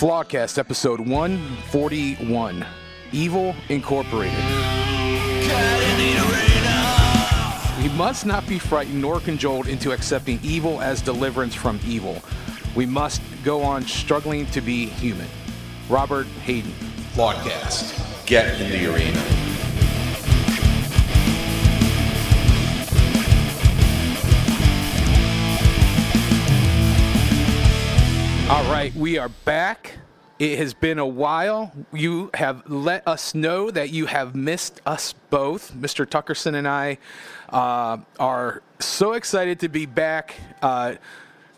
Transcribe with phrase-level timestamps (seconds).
[0.00, 2.66] Flawcast episode 141
[3.12, 4.32] Evil Incorporated.
[7.82, 12.22] We must not be frightened nor cajoled into accepting evil as deliverance from evil.
[12.74, 15.28] We must go on struggling to be human.
[15.90, 16.72] Robert Hayden.
[17.12, 18.24] Flawcast.
[18.24, 19.39] Get in the arena.
[28.50, 29.96] All right, we are back.
[30.40, 31.72] It has been a while.
[31.92, 35.72] You have let us know that you have missed us both.
[35.72, 36.04] Mr.
[36.04, 36.98] Tuckerson and I
[37.50, 40.34] uh, are so excited to be back.
[40.60, 40.96] Uh,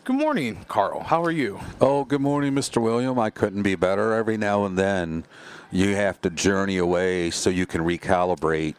[0.03, 1.01] good morning, Carl.
[1.01, 1.59] How are you?
[1.81, 2.79] Oh, good morning, Mr.
[2.79, 3.17] William.
[3.17, 4.13] I couldn't be better.
[4.13, 5.25] Every now and then,
[5.71, 8.75] you have to journey away so you can recalibrate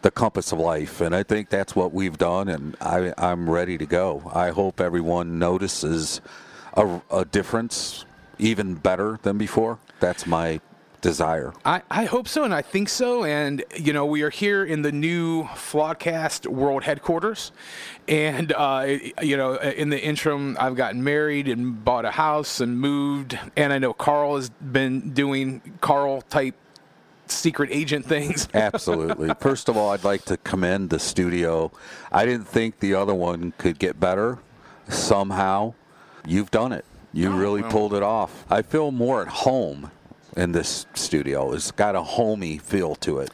[0.00, 1.02] the compass of life.
[1.02, 4.32] And I think that's what we've done, and I, I'm ready to go.
[4.34, 6.22] I hope everyone notices
[6.74, 8.04] a, a difference
[8.38, 9.78] even better than before.
[10.00, 10.60] That's my
[11.02, 11.52] desire.
[11.64, 13.24] I, I hope so, and I think so.
[13.24, 17.52] And, you know, we are here in the new Flawcast World Headquarters.
[18.08, 22.78] And, uh, you know, in the interim, I've gotten married and bought a house and
[22.78, 23.38] moved.
[23.56, 26.54] And I know Carl has been doing Carl type
[27.26, 28.48] secret agent things.
[28.54, 29.32] Absolutely.
[29.40, 31.72] First of all, I'd like to commend the studio.
[32.10, 34.38] I didn't think the other one could get better
[34.88, 35.74] somehow.
[36.26, 36.84] You've done it.
[37.12, 37.70] You Oh, really well.
[37.70, 38.44] pulled it off.
[38.50, 39.90] I feel more at home
[40.36, 41.52] in this studio.
[41.52, 43.30] It's got a homey feel to it.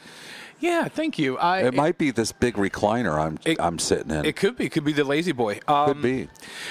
[0.61, 1.39] Yeah, thank you.
[1.39, 4.25] I, It might be this big recliner I'm It- I'm sitting in.
[4.25, 4.69] It could be.
[4.69, 5.61] Could be the lazy boy.
[5.69, 6.29] Um, Could be.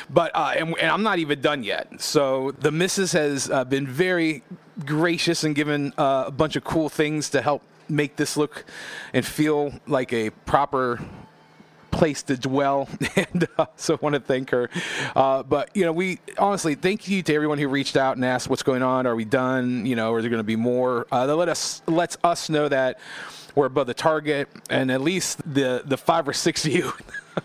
[0.09, 2.01] But uh, and, and I'm not even done yet.
[2.01, 4.43] So the missus has uh, been very
[4.85, 8.65] gracious and given uh, a bunch of cool things to help make this look
[9.13, 10.99] and feel like a proper
[11.97, 12.87] place to dwell.
[13.17, 14.69] And uh, so I want to thank her.
[15.15, 18.47] Uh, but you know we honestly thank you to everyone who reached out and asked
[18.47, 19.07] what's going on.
[19.07, 19.85] Are we done?
[19.85, 21.07] You know is there going to be more?
[21.11, 22.99] Uh, that let us lets us know that
[23.55, 26.93] we're above the target and at least the the five or six of you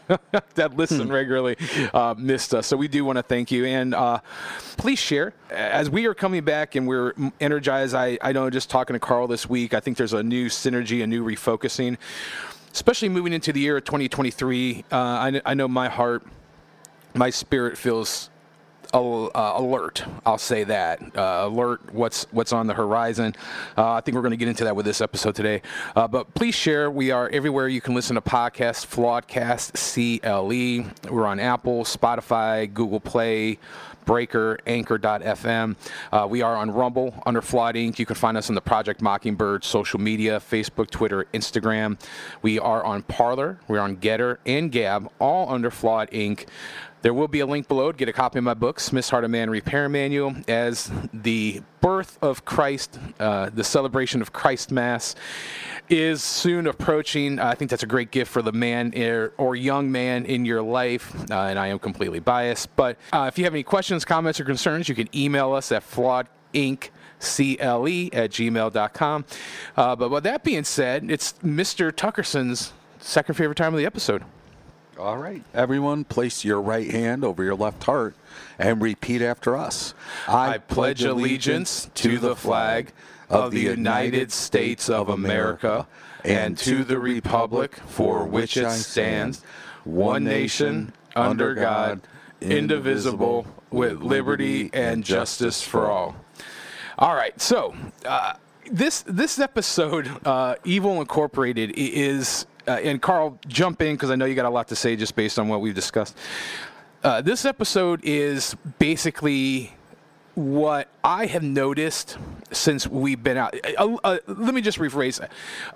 [0.55, 1.56] that listen regularly
[1.94, 2.66] uh, missed us.
[2.66, 3.65] So we do want to thank you.
[3.65, 4.19] And uh,
[4.76, 5.32] please share.
[5.50, 9.26] As we are coming back and we're energized I, I know just talking to carl
[9.26, 11.99] this week i think there's a new synergy a new refocusing
[12.72, 16.25] especially moving into the year of 2023, uh, I, I know my heart,
[17.15, 18.31] my spirit feels
[18.93, 20.05] uh, alert.
[20.27, 21.94] I'll say that uh, alert.
[21.94, 23.34] What's what's on the horizon?
[23.77, 25.62] Uh, I think we're going to get into that with this episode today.
[25.97, 26.91] Uh, but please share.
[26.91, 28.87] We are everywhere you can listen to podcasts.
[28.87, 30.87] Flawedcast, C L E.
[31.11, 33.59] We're on Apple, Spotify, Google Play.
[34.04, 35.76] Breaker, Anchor.fm.
[36.12, 37.98] Uh, we are on Rumble under Flawed Inc.
[37.98, 41.98] You can find us on the Project Mockingbird social media Facebook, Twitter, Instagram.
[42.42, 43.58] We are on Parler.
[43.68, 46.46] We're on Gettr and Gab, all under Flawed Inc.
[47.02, 49.24] There will be a link below to get a copy of my book, Smith's Heart
[49.24, 55.16] of Man Repair Manual, as the birth of Christ, uh, the celebration of Christ Mass,
[55.88, 57.40] is soon approaching.
[57.40, 58.94] I think that's a great gift for the man
[59.36, 62.74] or young man in your life, uh, and I am completely biased.
[62.76, 65.82] But uh, if you have any questions, comments, or concerns, you can email us at
[65.82, 69.24] flawedinc cle at gmail.com.
[69.76, 71.94] Uh, but with that being said, it's Mr.
[71.94, 74.22] Tuckerson's second favorite time of the episode.
[75.02, 75.42] All right.
[75.52, 78.14] Everyone, place your right hand over your left heart
[78.56, 79.94] and repeat after us.
[80.28, 82.92] I pledge allegiance to the flag
[83.28, 85.88] of the United States of America
[86.24, 89.42] and to the republic for which it stands,
[89.82, 92.02] one nation, under God,
[92.40, 96.14] indivisible, with liberty and justice for all.
[96.96, 97.74] All right, so
[98.04, 98.34] uh,
[98.70, 104.25] this this episode, uh, Evil Incorporated, is uh, and Carl, jump in because I know
[104.25, 106.17] you got a lot to say just based on what we've discussed.
[107.03, 109.73] Uh, this episode is basically
[110.34, 112.17] what I have noticed
[112.53, 113.55] since we've been out.
[113.77, 115.21] Uh, let me just rephrase.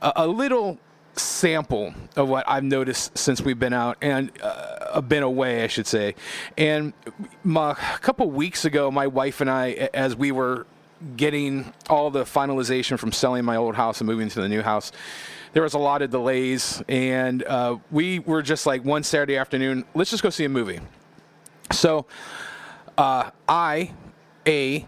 [0.01, 0.79] A, a little
[1.19, 5.87] sample of what I've noticed since we've been out and uh, been away, I should
[5.87, 6.15] say.
[6.57, 6.93] And
[7.43, 10.67] my, a couple weeks ago, my wife and I, as we were
[11.17, 14.93] getting all the finalization from selling my old house and moving to the new house,
[15.57, 19.87] there was a lot of delays, and uh, we were just like one Saturday afternoon,
[19.95, 20.81] let's just go see a movie.
[21.73, 22.05] So,
[22.99, 23.95] uh, I,
[24.47, 24.85] a,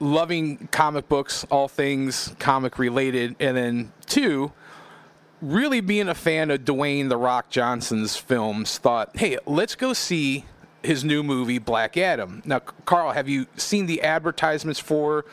[0.00, 4.50] loving comic books, all things comic related, and then two,
[5.40, 10.44] really being a fan of Dwayne the Rock Johnson's films, thought, hey, let's go see
[10.82, 12.42] his new movie Black Adam.
[12.44, 15.24] Now, Carl, have you seen the advertisements for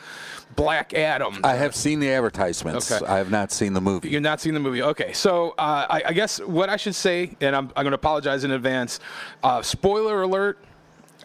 [0.56, 1.40] Black Adam?
[1.44, 2.90] I have seen the advertisements.
[2.90, 3.06] Okay.
[3.06, 4.10] I have not seen the movie.
[4.10, 4.82] You're not seeing the movie.
[4.82, 7.96] Okay, so uh, I, I guess what I should say, and I'm, I'm going to
[7.96, 9.00] apologize in advance.
[9.42, 10.58] Uh, spoiler alert: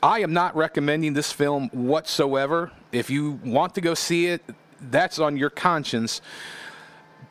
[0.02, 2.72] I am not recommending this film whatsoever.
[2.92, 4.44] If you want to go see it,
[4.80, 6.22] that's on your conscience.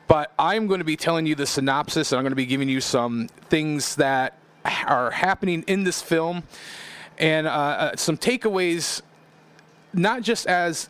[0.07, 2.69] But I'm going to be telling you the synopsis, and I'm going to be giving
[2.69, 6.43] you some things that are happening in this film
[7.17, 9.01] and uh, uh, some takeaways,
[9.93, 10.89] not just as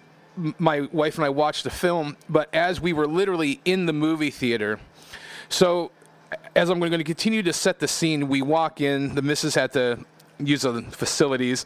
[0.57, 4.31] my wife and I watched the film, but as we were literally in the movie
[4.31, 4.79] theater.
[5.49, 5.91] So,
[6.55, 9.13] as I'm going to continue to set the scene, we walk in.
[9.13, 10.03] The missus had to
[10.39, 11.65] use the facilities.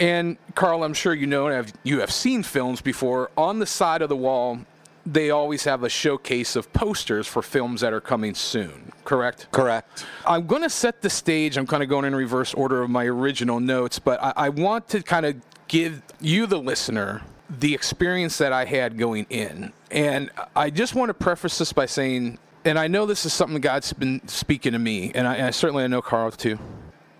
[0.00, 3.30] And Carl, I'm sure you know, and you have seen films before.
[3.36, 4.58] On the side of the wall,
[5.06, 8.92] they always have a showcase of posters for films that are coming soon.
[9.04, 9.48] Correct?
[9.52, 10.06] Correct.
[10.26, 11.56] I'm going to set the stage.
[11.56, 14.88] I'm kind of going in reverse order of my original notes, but I, I want
[14.88, 15.36] to kind of
[15.68, 19.72] give you, the listener, the experience that I had going in.
[19.90, 23.60] And I just want to preface this by saying, and I know this is something
[23.60, 26.58] God's been speaking to me, and I, and I certainly I know Carl too.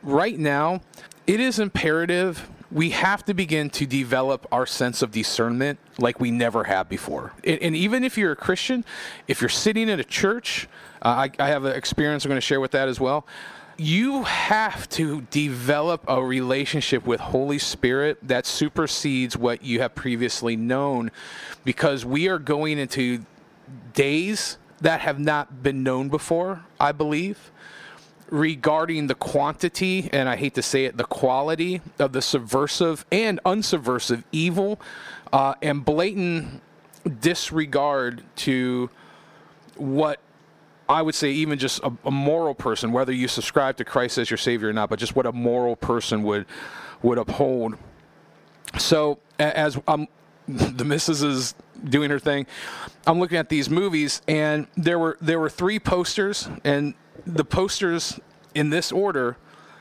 [0.03, 0.81] Right now,
[1.27, 6.31] it is imperative we have to begin to develop our sense of discernment like we
[6.31, 7.33] never have before.
[7.45, 8.85] And, and even if you're a Christian,
[9.29, 10.69] if you're sitting in a church,
[11.03, 13.27] uh, I, I have an experience I'm going to share with that as well.
[13.77, 20.55] You have to develop a relationship with Holy Spirit that supersedes what you have previously
[20.55, 21.11] known
[21.65, 23.25] because we are going into
[23.93, 27.51] days that have not been known before, I believe
[28.31, 33.39] regarding the quantity and I hate to say it, the quality of the subversive and
[33.45, 34.81] unsubversive evil
[35.35, 36.63] uh, and blatant
[37.21, 38.89] disregard to
[39.77, 40.21] what
[40.89, 44.31] I would say, even just a, a moral person, whether you subscribe to Christ as
[44.31, 46.47] your Savior or not, but just what a moral person would
[47.03, 47.77] would uphold.
[48.79, 49.75] So as
[50.49, 52.47] the missus is doing her thing,
[53.05, 56.95] I'm looking at these movies, and there were there were three posters, and
[57.27, 58.21] the posters
[58.55, 59.37] in this order.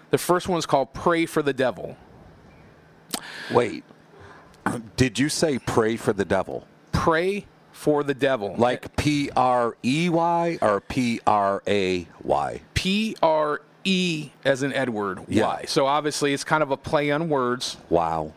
[0.10, 1.96] The first one is called "Prey for the Devil."
[3.52, 3.84] Wait.
[4.96, 6.68] Did you say pray for the devil?
[6.92, 8.56] Pray for the devil.
[8.58, 12.62] Like P R E Y or P R A Y?
[12.74, 15.62] P R E as in Edward Yeah.
[15.66, 17.78] So obviously it's kind of a play on words.
[17.90, 18.34] Wow.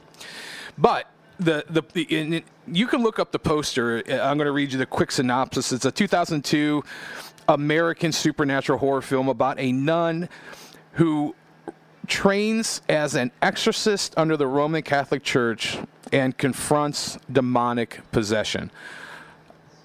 [0.77, 1.09] But
[1.39, 4.03] the the, the you can look up the poster.
[4.09, 5.73] Uh, I'm going to read you the quick synopsis.
[5.73, 6.83] It's a 2002
[7.49, 10.29] American supernatural horror film about a nun
[10.95, 11.35] who
[12.07, 15.79] trains as an exorcist under the Roman Catholic Church
[16.13, 18.71] and confronts demonic possession.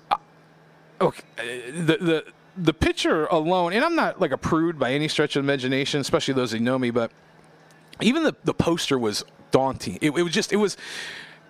[0.09, 0.17] Uh,
[1.01, 1.43] Okay, uh,
[1.85, 2.25] the the
[2.57, 6.33] the picture alone, and I'm not like a prude by any stretch of imagination, especially
[6.33, 7.11] those who know me, but
[8.01, 9.97] even the, the poster was daunting.
[10.01, 10.77] It, it was just it was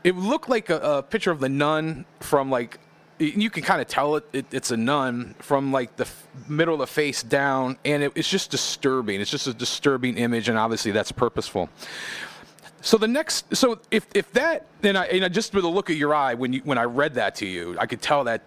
[0.04, 2.80] it looked like a, a picture of the nun from like
[3.20, 6.74] you can kind of tell it, it it's a nun from like the f- middle
[6.74, 9.22] of the face down, and it, it's just disturbing.
[9.22, 11.70] It's just a disturbing image, and obviously that's purposeful.
[12.82, 15.90] So the next, so if if that, then I, and I just with a look
[15.90, 18.42] at your eye when you when I read that to you, I could tell that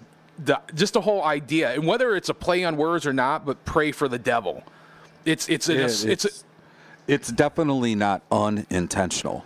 [0.45, 3.65] the, just the whole idea, and whether it's a play on words or not, but
[3.65, 4.65] pray for the devil.
[5.25, 6.45] It's it's Yeah, it's, it's, it's,
[7.07, 9.45] it's definitely not unintentional.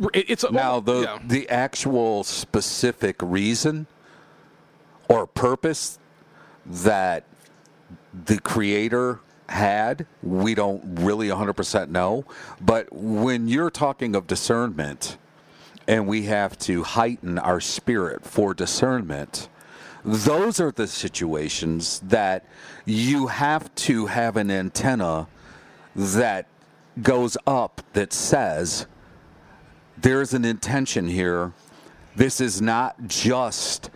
[0.00, 1.18] a, it's a, Now, the yeah.
[1.24, 3.86] the actual specific reason
[5.08, 5.98] or purpose
[6.64, 7.24] that
[8.26, 12.24] the creator had, we don't really 100% know.
[12.60, 15.18] But when you're talking of discernment,
[15.86, 19.48] and we have to heighten our spirit for discernment,
[20.04, 22.44] those are the situations that
[22.84, 25.26] you have to have an antenna
[25.96, 26.46] that
[27.02, 28.86] goes up that says,
[29.96, 31.52] there's an intention here.
[32.14, 33.90] This is not just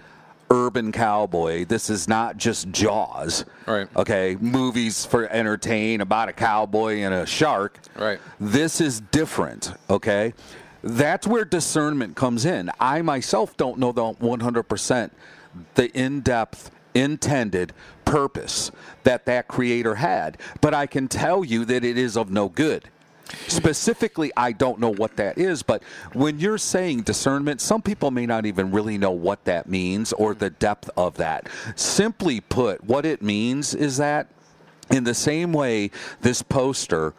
[0.53, 1.65] urban cowboy.
[1.65, 3.47] This is not just Jaws.
[3.67, 3.89] Right.
[3.97, 7.79] Okay, movies for entertain about a cowboy and a shark.
[7.97, 8.21] Right.
[8.39, 9.73] This is different.
[9.89, 10.35] Okay,
[10.83, 12.71] that's where discernment comes in.
[12.79, 15.11] I myself don't know the 100%
[15.75, 17.73] the in-depth intended
[18.05, 18.71] purpose
[19.05, 22.89] that that creator had, but I can tell you that it is of no good.
[23.49, 28.27] Specifically, I don't know what that is, but when you're saying discernment, some people may
[28.27, 31.49] not even really know what that means or the depth of that.
[31.77, 34.29] Simply put, what it means is that
[34.91, 37.15] in the same way this poster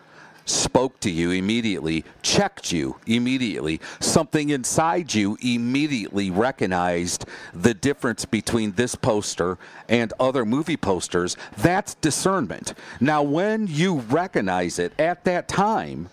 [0.46, 8.74] spoke to you immediately, checked you immediately, something inside you immediately recognized the difference between
[8.74, 9.58] this poster
[9.88, 11.38] and other movie posters.
[11.58, 12.74] That's discernment.
[13.00, 16.10] Now, when you recognize it at that time,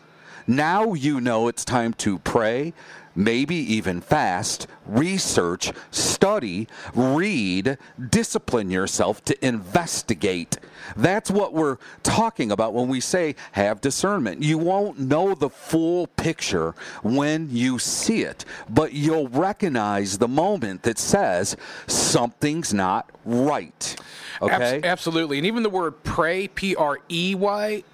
[0.46, 2.72] Now you know it's time to pray,
[3.20, 7.76] maybe even fast, research, study, read,
[8.08, 10.58] discipline yourself to investigate.
[10.96, 14.42] That's what we're talking about when we say have discernment.
[14.42, 20.82] You won't know the full picture when you see it, but you'll recognize the moment
[20.84, 23.96] that says something's not right.
[24.40, 24.76] Okay?
[24.76, 25.36] Abs- absolutely.
[25.36, 27.84] And even the word prey, P R E Y,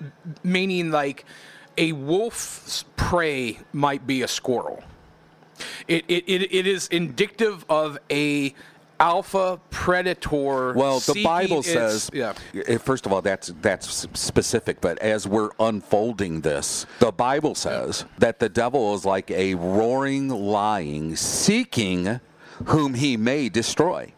[0.44, 1.24] meaning like
[1.76, 4.82] a wolf's prey might be a squirrel.
[5.88, 8.54] It, it, it, it is indicative of a
[8.98, 10.72] alpha predator.
[10.72, 12.10] Well, the Bible its- says.
[12.12, 12.34] yeah.
[12.66, 14.80] eh, First of all, that's that's specific.
[14.80, 20.28] But as we're unfolding this, the Bible says that the devil is like a roaring
[20.28, 22.20] lion, seeking
[22.66, 24.12] whom he may destroy.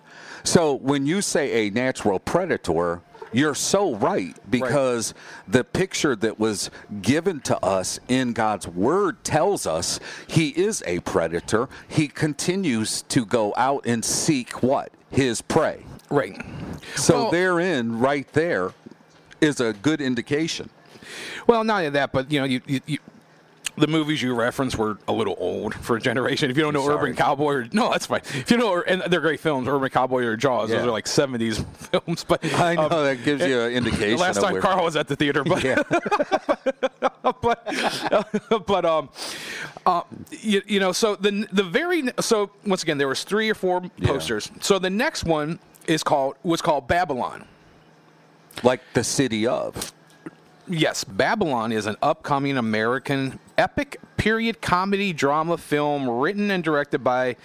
[0.45, 3.03] So when you say a natural predator.
[3.33, 5.15] You're so right because
[5.47, 6.71] the picture that was
[7.03, 11.69] given to us in God's Word tells us he is a predator.
[11.89, 14.93] He continues to go out and seek what?
[15.11, 15.85] His prey.
[16.11, 16.41] Right.
[16.97, 18.73] So Well- therein, right there,
[19.41, 20.71] is a good indication.
[21.47, 22.99] Well, not only that, but you know, you, you, you
[23.79, 26.51] the movies you reference were a little old for a generation.
[26.51, 28.21] If you don't know Urban Cowboy, or, no, that's fine.
[28.35, 30.79] If you know, and they're great films, Urban Cowboy or Jaws, Yeah.
[30.79, 32.25] those are like '70s films.
[32.25, 34.19] But I know um, that gives you an indication.
[34.19, 35.83] last time where- Carl was at the theater, but Yeah.
[37.43, 39.09] but but um,
[39.87, 40.03] uh,
[40.41, 43.83] you, you know, so the the very so once again there was three or four
[44.03, 44.51] posters.
[44.61, 47.47] So the next one is called was called Babylon.
[48.63, 49.93] like the city of.
[50.71, 57.37] Yes, Babylon is an upcoming American epic period comedy drama film written and directed by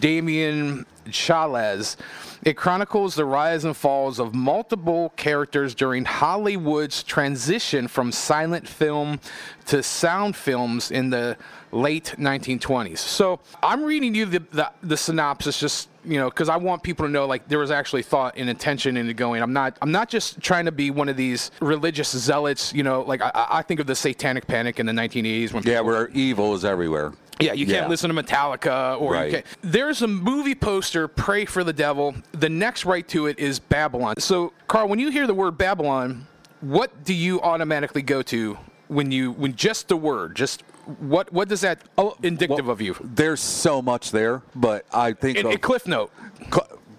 [0.00, 1.96] Damien Chazelle.
[2.44, 9.20] It chronicles the rise and falls of multiple characters during Hollywood's transition from silent film
[9.66, 11.36] to sound films in the
[11.72, 12.98] late 1920s.
[12.98, 17.06] So I'm reading you the, the, the synopsis just you know because I want people
[17.06, 19.42] to know like there was actually thought and intention into going.
[19.42, 22.72] I'm not I'm not just trying to be one of these religious zealots.
[22.74, 25.78] You know, like I, I think of the Satanic Panic in the 1980s when Yeah,
[25.78, 27.12] people- where evil is everywhere.
[27.40, 27.88] yeah, you can't Yeah.
[27.88, 29.26] listen to Metallica or Right.
[29.26, 29.46] you can't.
[29.62, 32.14] There's a movie poster, Prey for the Devil.
[32.32, 34.14] The next right to it is Babylon.
[34.18, 36.26] So, Carl, when you hear the word Babylon,
[36.60, 40.62] what do you automatically go to when you when just the word, just
[40.98, 42.96] what what does that oh, indicative of you?
[43.02, 46.10] There's so much there, but I think In, of in Cliff Note.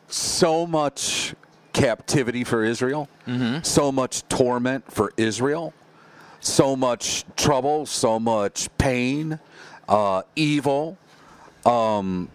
[0.08, 1.36] so much
[1.74, 3.63] captivity for Israel, Mm-hmm.
[3.63, 5.74] so much torment for Israel,
[6.40, 9.40] so much trouble, so much pain,
[9.90, 10.98] uh, evil.
[11.66, 12.30] Um,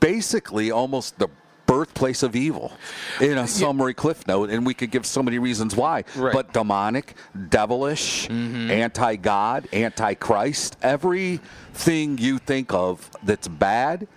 [0.00, 1.28] basically, almost the
[1.70, 2.72] birthplace of evil
[3.20, 6.32] in a summary cliff note and we could give so many reasons why Right.
[6.32, 7.14] but demonic
[7.48, 8.70] devilish mm-hmm.
[8.70, 14.08] anti-god anti-christ everything you think of that's bad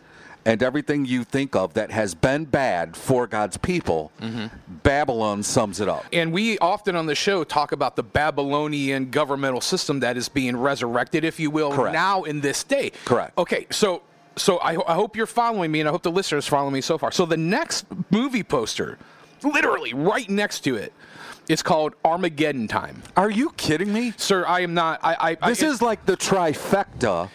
[0.46, 4.48] and everything you think of that has been bad for god's people mm-hmm.
[4.82, 9.62] babylon sums it up And we often on the show talk about the Babylonian governmental
[9.62, 11.94] system that is being resurrected, if you will, Correct.
[11.94, 12.92] now in this day.
[13.06, 13.38] Correct.
[13.38, 14.02] Okay, so
[14.36, 16.98] so I, I hope you're following me, and I hope the listeners follow me so
[16.98, 17.12] far.
[17.12, 18.98] So the next movie poster,
[19.44, 20.94] literally right next to it,
[21.50, 23.04] is called Armageddon Time.
[23.18, 25.00] are you kidding me Sir, I am not.
[25.04, 25.38] I.
[25.42, 27.30] I this I, is like the trifecta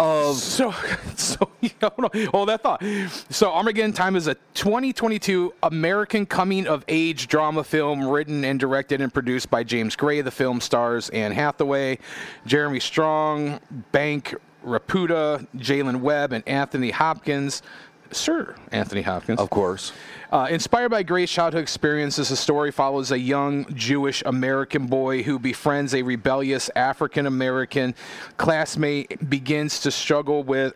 [0.00, 0.72] of so
[1.16, 1.50] so
[1.82, 2.26] hold on.
[2.26, 2.82] Hold that thought.
[3.30, 9.00] So Armageddon Time is a 2022 American coming of age drama film written and directed
[9.00, 10.20] and produced by James Gray.
[10.20, 11.98] The film stars Anne Hathaway,
[12.46, 13.60] Jeremy Strong,
[13.92, 14.34] Bank
[14.68, 17.62] Repeta, Jaylin Webb, and Anthony Hopkins.
[18.10, 19.38] Sir Anthony Hopkins.
[19.38, 19.92] of course
[20.32, 25.38] Uh, inspired by great childhood experiences, the story follows a young Jewish American boy who
[25.38, 27.94] befriends a rebellious African American
[28.38, 30.72] classmate, begins to struggle with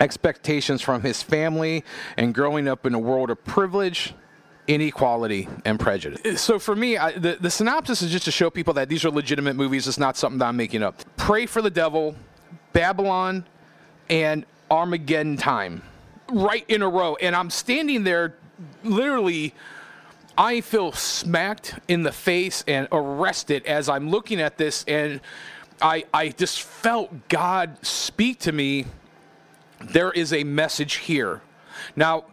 [0.00, 1.84] expectations from his family,
[2.16, 4.14] and growing up in a world of privilege.
[4.66, 6.40] Inequality and prejudice.
[6.40, 9.10] So for me, I, the, the synopsis is just to show people that these are
[9.10, 9.86] legitimate movies.
[9.86, 11.02] It's not something that I'm making up.
[11.18, 12.16] Prey for the Devil,
[12.74, 13.46] Babylon,
[14.10, 15.82] and Armageddon Time,
[16.30, 17.16] right in a row.
[17.16, 18.34] And I'm standing there,
[18.82, 19.54] literally.
[20.36, 25.20] I feel smacked in the face and arrested as I'm looking at this, and
[25.80, 28.86] I I just felt God speak to me.
[29.80, 31.40] There is a message here.
[31.94, 32.24] Now,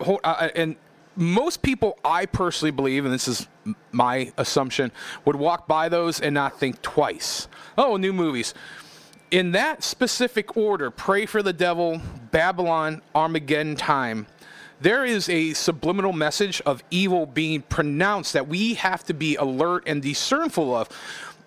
[0.00, 0.76] hold- uh, and
[1.16, 3.48] most people, I personally believe, and this is
[3.90, 4.92] my assumption,
[5.24, 7.48] would walk by those and not think twice.
[7.76, 8.54] Oh, new movies.
[9.32, 14.26] In that specific order, Prey for the Devil, Babylon, Armageddon Time,
[14.78, 19.84] there is a subliminal message of evil being pronounced that we have to be alert
[19.86, 20.88] and discernful of.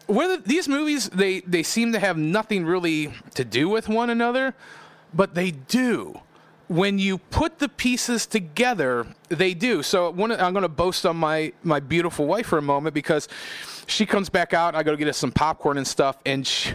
[0.07, 4.55] whether these movies they they seem to have nothing really to do with one another,
[5.13, 6.19] but they do.
[6.67, 9.83] When you put the pieces together, they do.
[9.83, 13.27] So one, I'm going to boast on my my beautiful wife for a moment because
[13.87, 14.75] she comes back out.
[14.75, 16.73] I go to get us some popcorn and stuff, and she,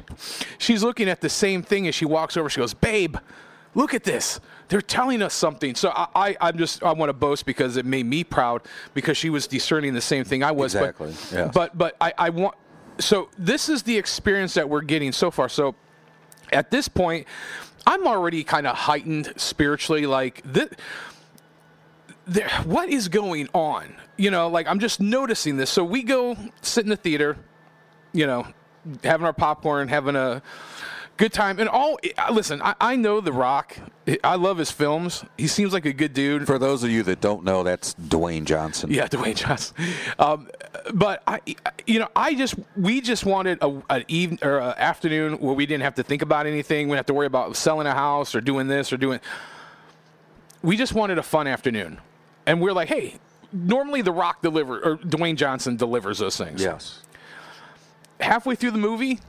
[0.58, 2.48] she's looking at the same thing as she walks over.
[2.48, 3.16] She goes, "Babe,
[3.74, 5.74] look at this." They're telling us something.
[5.74, 8.62] So I, I, I'm just, I want to boast because it made me proud
[8.94, 10.76] because she was discerning the same thing I was.
[10.76, 12.54] Exactly, But, but, but I, I want,
[13.00, 15.48] so this is the experience that we're getting so far.
[15.48, 15.74] So
[16.52, 17.26] at this point,
[17.84, 20.06] I'm already kind of heightened spiritually.
[20.06, 20.68] Like, this,
[22.30, 23.94] there, what is going on?
[24.16, 25.70] You know, like I'm just noticing this.
[25.70, 27.36] So we go sit in the theater,
[28.12, 28.46] you know,
[29.02, 30.42] having our popcorn, having a
[31.16, 31.58] good time.
[31.58, 31.98] And all,
[32.32, 33.76] listen, I, I know The Rock.
[34.24, 35.24] I love his films.
[35.36, 36.46] He seems like a good dude.
[36.46, 38.90] For those of you that don't know, that's Dwayne Johnson.
[38.90, 39.76] Yeah, Dwayne Johnson.
[40.18, 40.48] Um,
[40.94, 41.40] but I,
[41.86, 45.66] you know, I just we just wanted a, an even or a afternoon where we
[45.66, 46.86] didn't have to think about anything.
[46.86, 49.20] We didn't have to worry about selling a house or doing this or doing.
[50.62, 52.00] We just wanted a fun afternoon,
[52.50, 53.14] and we're like, hey,
[53.52, 56.60] normally The Rock delivers or Dwayne Johnson delivers those things.
[56.60, 57.00] Yes.
[58.18, 59.20] Halfway through the movie,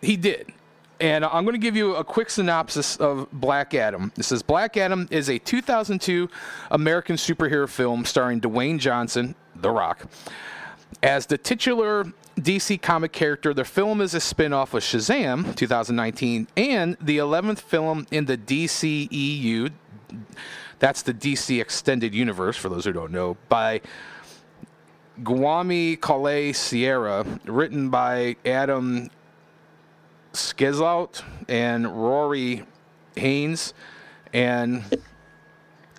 [0.00, 0.52] he did.
[1.00, 4.12] And I'm going to give you a quick synopsis of Black Adam.
[4.16, 6.28] It says Black Adam is a 2002
[6.70, 10.06] American superhero film starring Dwayne Johnson, The Rock,
[11.02, 12.04] as the titular
[12.36, 13.52] DC comic character.
[13.52, 18.38] The film is a spin off of Shazam 2019 and the 11th film in the
[18.38, 19.72] DCEU.
[20.78, 23.80] That's the DC Extended Universe, for those who don't know, by
[25.22, 29.10] Guami Calais Sierra, written by Adam
[30.32, 32.64] Skizlout and Rory
[33.16, 33.74] Haynes
[34.32, 34.84] and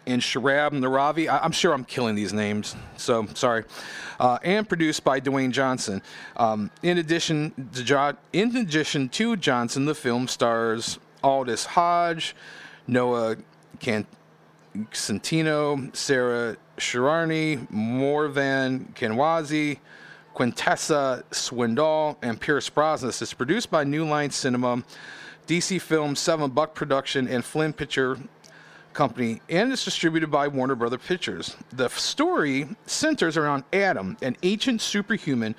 [0.07, 1.29] and Sharab Naravi.
[1.29, 3.65] I, am sure I'm killing these names, so sorry.
[4.19, 6.01] Uh, and produced by Dwayne Johnson.
[6.35, 12.35] Um, in addition, to jo- in addition to Johnson, the film stars Aldis Hodge,
[12.87, 13.37] Noah
[13.79, 14.07] Can-
[14.91, 19.79] Centino, Sarah Shirarni, Morvan Kenwazi,
[20.35, 23.09] Quintessa Swindell, and Pierce Brosnan.
[23.09, 24.83] It's produced by New Line Cinema,
[25.47, 28.17] DC Film, Seven Buck Production, and Flynn Picture
[28.93, 31.55] Company, and it's distributed by Warner Brother Pictures.
[31.71, 35.55] The story centers around Adam, an ancient superhuman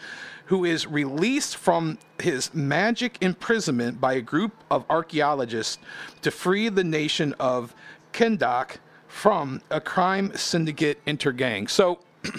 [0.46, 5.78] who is released from his magic imprisonment by a group of archaeologists
[6.22, 7.72] to free the nation of
[8.12, 8.78] Kahndaq
[9.11, 11.68] from a crime syndicate intergang.
[11.68, 11.99] So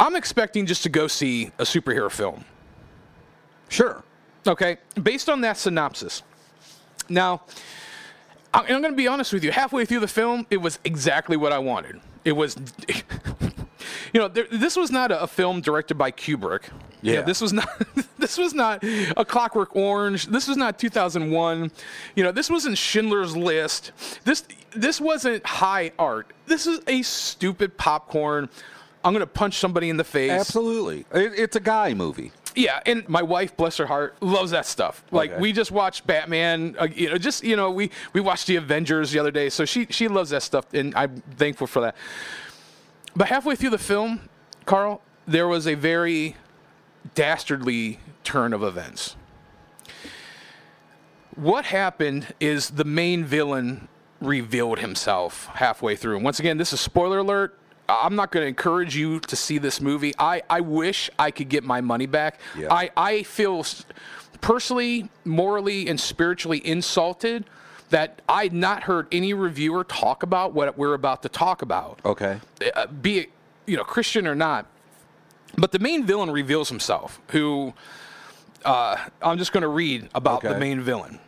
[0.00, 2.44] I'm expecting just to go see a superhero film.
[3.68, 4.02] Sure.
[4.46, 6.22] Okay, based on that synopsis.
[7.08, 7.42] Now,
[8.52, 9.52] I'm going to be honest with you.
[9.52, 12.00] Halfway through the film, it was exactly what I wanted.
[12.24, 12.56] It was,
[14.12, 16.64] you know, there, this was not a, a film directed by Kubrick.
[17.02, 17.22] You know, Yeah.
[17.22, 17.68] this was not.
[18.18, 18.82] this was not
[19.16, 20.26] a Clockwork Orange.
[20.26, 21.70] This was not 2001.
[22.14, 23.92] You know, this wasn't Schindler's List.
[24.24, 24.44] This
[24.74, 26.32] this wasn't high art.
[26.46, 28.48] This is a stupid popcorn.
[29.04, 30.30] I'm going to punch somebody in the face.
[30.30, 31.00] Absolutely.
[31.12, 32.30] It, it's a guy movie.
[32.54, 35.02] Yeah, and my wife, bless her heart, loves that stuff.
[35.10, 35.40] Like Okay.
[35.40, 36.76] we just watched Batman.
[36.78, 39.64] Uh, you know, just you know, we we watched the Avengers the other day, so
[39.64, 41.96] she she loves that stuff, and I'm thankful for that.
[43.14, 44.28] But halfway through the film,
[44.64, 46.36] Carl, there was a very
[47.14, 49.16] dastardly turn of events.
[51.34, 53.88] What happened is the main villain
[54.20, 56.16] revealed himself halfway through.
[56.16, 57.58] And once again, this is spoiler alert.
[57.88, 60.14] I'm not going to encourage you to see this movie.
[60.18, 62.38] I, I wish I could get my money back.
[62.56, 62.72] Yeah.
[62.72, 63.66] I, I feel
[64.40, 67.44] personally, morally, and spiritually insulted
[67.92, 72.40] that I'd not heard any reviewer talk about what we're about to talk about Okay.
[72.74, 73.30] uh, be it
[73.66, 74.66] you know Christian or not.
[75.56, 77.20] But the main villain reveals himself.
[77.28, 77.74] Who
[78.64, 81.18] uh, I'm just going to read about the main villain.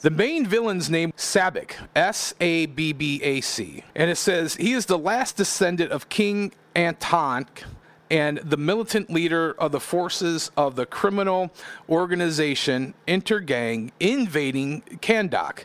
[0.00, 4.72] The main villain's name Sabbac, S A B B A C, and it says he
[4.72, 7.64] is the last descendant of King Antonk
[8.10, 11.50] and the militant leader of the forces of the criminal
[11.88, 15.64] organization Intergang invading Kahndaq.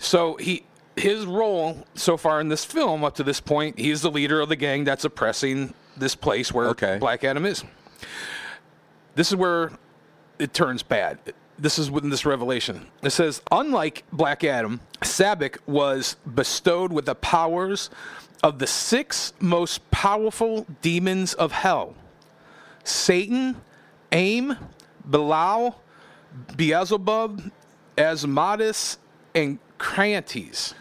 [0.00, 0.64] So he
[0.96, 4.48] his role so far in this film up to this point, he's the leader of
[4.48, 6.98] the gang that's oppressing this place where Okay.
[6.98, 7.62] Black Adam is.
[9.14, 9.70] This is where
[10.38, 11.18] it turns bad.
[11.58, 12.86] This is within this revelation.
[13.02, 17.90] It says, unlike Black Adam, Sabbac was bestowed with the powers
[18.42, 21.94] of the six most powerful demons of hell
[22.84, 23.60] Satan,
[24.12, 24.56] Aim,
[25.08, 25.78] Belial,
[26.56, 27.50] Beelzebub,
[27.98, 28.96] Asmodeus,
[29.34, 29.58] and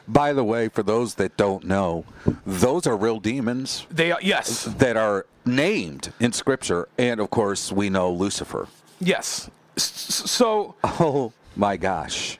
[0.08, 2.04] By the way, for those that don't know,
[2.46, 7.72] those are real demons They are, yes, that are named in Scripture, and of course,
[7.72, 8.68] we know Lucifer.
[9.00, 9.50] yes.
[9.78, 12.38] So Oh my gosh!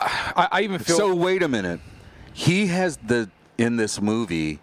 [0.00, 1.80] I, I even feel So wait a minute.
[2.32, 4.60] He has the in this movie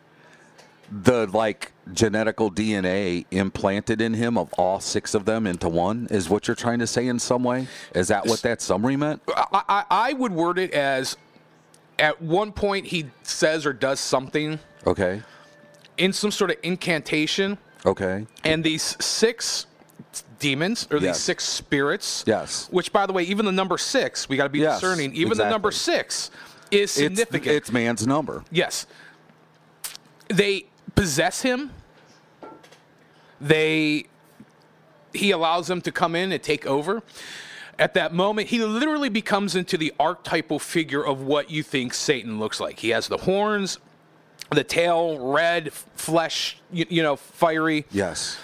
[0.92, 6.08] the like genetical DNA implanted in him of all six of them into one.
[6.10, 7.68] Is what you're trying to say in some way?
[7.94, 9.22] Is that what that summary meant?
[9.28, 11.18] I, I, I would word it as
[12.00, 15.22] at one point he says or does something Okay.
[15.98, 18.26] in some sort of incantation, Okay.
[18.44, 19.66] and these six
[20.40, 22.24] demons or these six spirits.
[22.28, 22.68] Yes.
[22.72, 25.14] Which, by the way, even the number six, we got to be Yes, discerning.
[25.16, 26.32] Even the number six
[26.72, 27.48] is significant.
[27.48, 28.44] It's, it's man's number.
[28.52, 28.86] Yes.
[30.30, 30.66] They
[30.98, 31.72] possess him.
[33.40, 34.08] They
[35.14, 37.02] he allows them to come in and take over.
[37.80, 42.40] At that moment, he literally becomes into the archetypal figure of what you think Satan
[42.40, 42.80] looks like.
[42.80, 43.78] He has the horns,
[44.52, 47.86] the tail, red, flesh, you, you know, fiery.
[47.92, 48.38] Yes.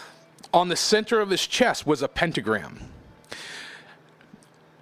[0.53, 2.79] On the center of his chest was a pentagram.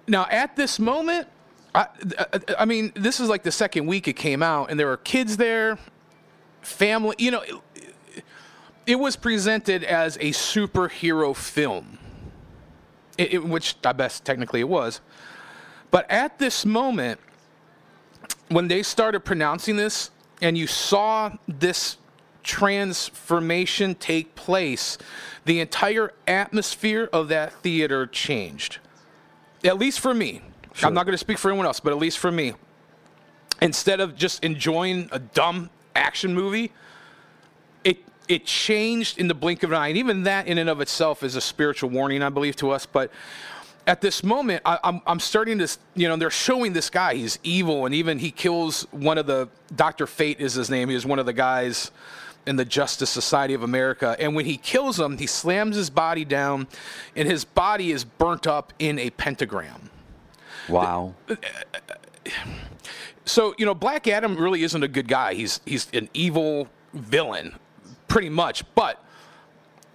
[0.06, 1.28] Now, at this moment,
[1.74, 1.86] I,
[2.18, 4.98] I, I mean, this is like the second week it came out, and there were
[4.98, 5.78] kids there,
[6.62, 7.14] family.
[7.18, 8.24] You know, it,
[8.86, 11.98] it was presented as a superhero film,
[13.18, 15.00] it, it- which I best technically it was.
[15.90, 17.20] But at this moment,
[18.48, 21.98] when they started pronouncing this, and you saw this
[22.42, 24.98] transformation take place,
[25.44, 28.78] the entire atmosphere of that theater changed.
[29.64, 30.40] At least for me.
[30.82, 32.54] I'm not going to speak for anyone else, but at least for me.
[33.60, 36.72] Instead of just enjoying a dumb action movie,
[37.84, 39.88] it it changed in the blink of an eye.
[39.88, 42.86] And even that, in and of itself, is a spiritual warning, I believe, to us.
[42.86, 43.10] But
[43.86, 47.14] at this moment, I, I'm, I'm starting to, you know, they're showing this guy.
[47.14, 50.06] He's evil, and even he kills one of the, Dr.
[50.06, 50.88] Fate is his name.
[50.88, 51.90] He was one of the guys
[52.46, 54.16] in the Justice Society of America.
[54.18, 56.68] And when he kills him, he slams his body down,
[57.16, 59.90] and his body is burnt up in a pentagram.
[60.68, 61.14] Wow.
[61.28, 61.36] Uh,
[61.74, 62.30] uh,
[63.24, 65.34] So you know, Black Adam really isn't a good guy.
[65.34, 67.54] He's he's an evil villain,
[68.08, 68.64] pretty much.
[68.74, 69.02] But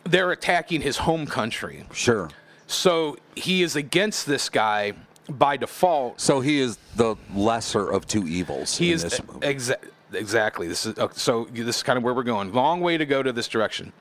[0.03, 2.29] they're attacking his home country, Sure.
[2.67, 4.93] so he is against this guy
[5.29, 6.21] by default.
[6.21, 10.67] So he is the lesser of two evils He in is this exa- exactly.
[10.69, 11.45] This is uh, so.
[11.51, 12.53] This is kind of where we're going.
[12.53, 13.91] Long way to go to this direction.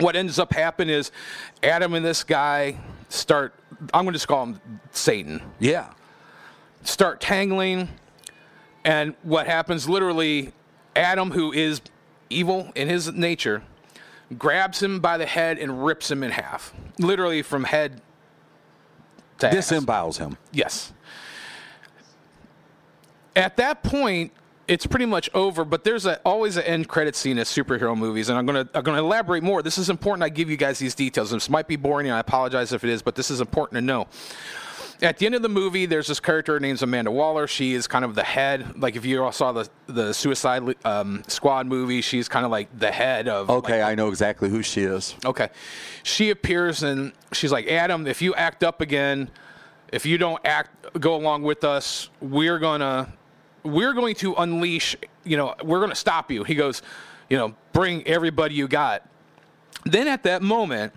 [0.00, 1.12] What ends up happening is
[1.62, 2.76] Adam and this guy
[3.08, 3.54] start.
[3.94, 5.40] I'm going to just call him Satan.
[5.60, 5.92] yeah.
[6.82, 7.88] start tangling.
[8.86, 10.52] And what happens literally,
[10.94, 11.80] Adam, who is
[12.30, 13.64] evil in his nature,
[14.38, 16.72] grabs him by the head and rips him in half.
[16.98, 18.00] Literally from head
[19.38, 19.54] to ass.
[19.54, 20.38] Disembowels him.
[20.52, 20.92] Yes.
[23.34, 24.32] At that point,
[24.68, 28.28] it's pretty much over, but there's a, always an end credit scene in superhero movies,
[28.28, 29.62] and I'm gonna I'm gonna elaborate more.
[29.62, 30.22] This is important.
[30.22, 31.30] I give you guys these details.
[31.30, 33.80] This might be boring, and I apologize if it is, but this is important to
[33.82, 34.06] know.
[35.02, 37.46] At the end of the movie, there's this character named Amanda Waller.
[37.46, 38.80] She is kind of the head.
[38.80, 42.68] Like if you all saw the the Suicide um, Squad movie, she's kind of like
[42.78, 43.50] the head of.
[43.50, 45.14] Okay, I know exactly who she is.
[45.24, 45.48] Okay.
[46.02, 49.30] She appears and she's like, Adam, if you act up again,
[49.92, 53.12] if you don't act, go along with us, we're gonna,
[53.64, 54.96] we're going to unleash.
[55.24, 56.42] You know, we're gonna stop you.
[56.42, 56.80] He goes,
[57.28, 59.06] you know, bring everybody you got.
[59.84, 60.92] Then at that moment,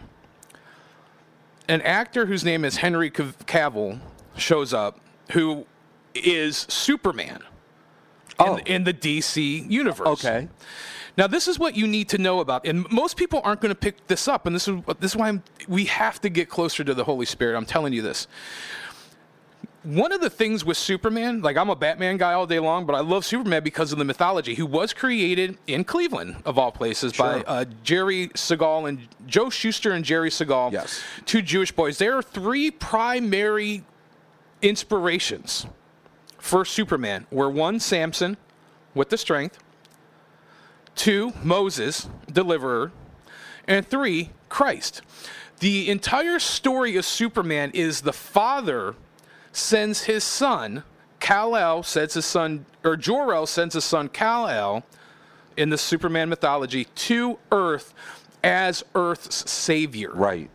[1.69, 3.99] an actor whose name is Henry Cavill
[4.36, 4.99] shows up,
[5.32, 5.65] who
[6.13, 7.43] is Superman
[8.39, 8.55] Oh.
[8.55, 10.08] in, in the DC universe.
[10.08, 10.47] Okay.
[11.17, 13.75] Now, this is what you need to know about, and most people aren't going to
[13.75, 16.84] pick this up, and this is this is why I'm, we have to get closer
[16.86, 17.58] to the Holy Spirit.
[17.58, 18.27] I'm telling you this.
[19.84, 22.96] One of the things with Superman, like I'm a Batman guy all day long, but
[22.96, 24.56] I love Superman because of the mythology.
[24.56, 29.92] Who was created in Cleveland, of all places, by uh, Jerry Siegel and Joe Shuster
[29.92, 30.72] and Jerry Siegel.
[30.74, 31.02] Yes.
[31.26, 31.98] Two Jewish boys.
[31.98, 33.84] There are three primary
[34.62, 35.65] inspirations
[36.38, 37.26] for Superman.
[37.32, 38.36] Were one Samson,
[38.94, 39.60] with the strength
[41.00, 42.92] two, Moses, deliverer,
[43.65, 45.02] and three, Christ.
[45.60, 48.96] The entire story of Superman is the father
[49.52, 50.84] sends his son,
[51.20, 54.84] Kal-El sends his son, or Jor-El sends his son Kal-El
[55.58, 57.94] in the Superman mythology to Earth
[58.44, 60.12] as Earth's savior.
[60.14, 60.50] Right.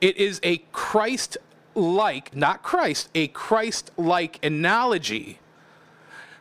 [0.00, 1.36] It is a Christ
[1.74, 5.38] like, not Christ, a Christ like analogy.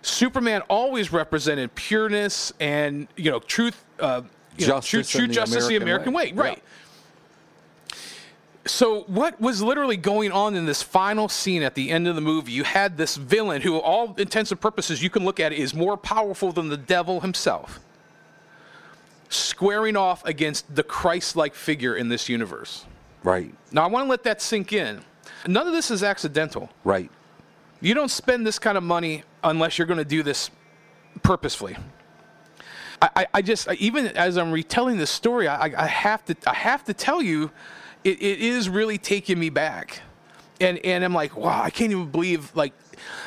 [0.01, 4.21] Superman always represented pureness and, you know, truth, uh,
[4.57, 6.31] you know, Justice true, true the justice, the American American way.
[6.31, 6.49] way.
[6.49, 6.63] Right.
[8.67, 12.21] So what was literally going on in this final scene at the end of the
[12.21, 12.51] movie?
[12.51, 15.73] You had this villain who, all intents and purposes, you can look at it, is
[15.73, 17.79] more powerful than the devil himself,
[19.29, 22.85] squaring off against the Christ-like figure in this universe.
[23.23, 23.53] Right.
[23.71, 25.01] Now, I want to let that sink in.
[25.47, 26.69] None of this is accidental.
[26.83, 27.11] Right.
[27.81, 30.49] You don't spend this kind of money unless you're going to do this
[31.23, 31.77] purposefully.
[33.01, 36.55] I, I, I just even as I'm retelling this story, I, I have to I
[36.55, 37.51] have to tell you,
[38.07, 40.01] it, it is really taking me back,
[40.61, 42.73] and and I'm like, wow, I can't even believe like,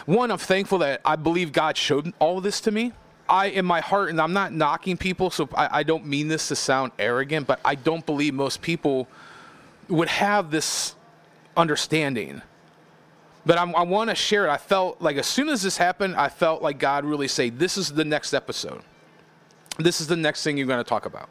[0.06, 2.92] one, I'm thankful that I believe God showed all this to me.
[3.28, 6.48] I in my heart, and I'm not knocking people, so I, I don't mean this
[6.48, 9.08] to sound arrogant, but I don't believe most people
[9.88, 10.94] would have this
[11.56, 12.42] understanding
[13.46, 14.50] but I'm, i want to share it.
[14.50, 17.76] I felt like as soon as this happened, I felt like God really say, "This
[17.76, 18.82] is the next episode.
[19.78, 21.28] This is the next thing you're going to talk about."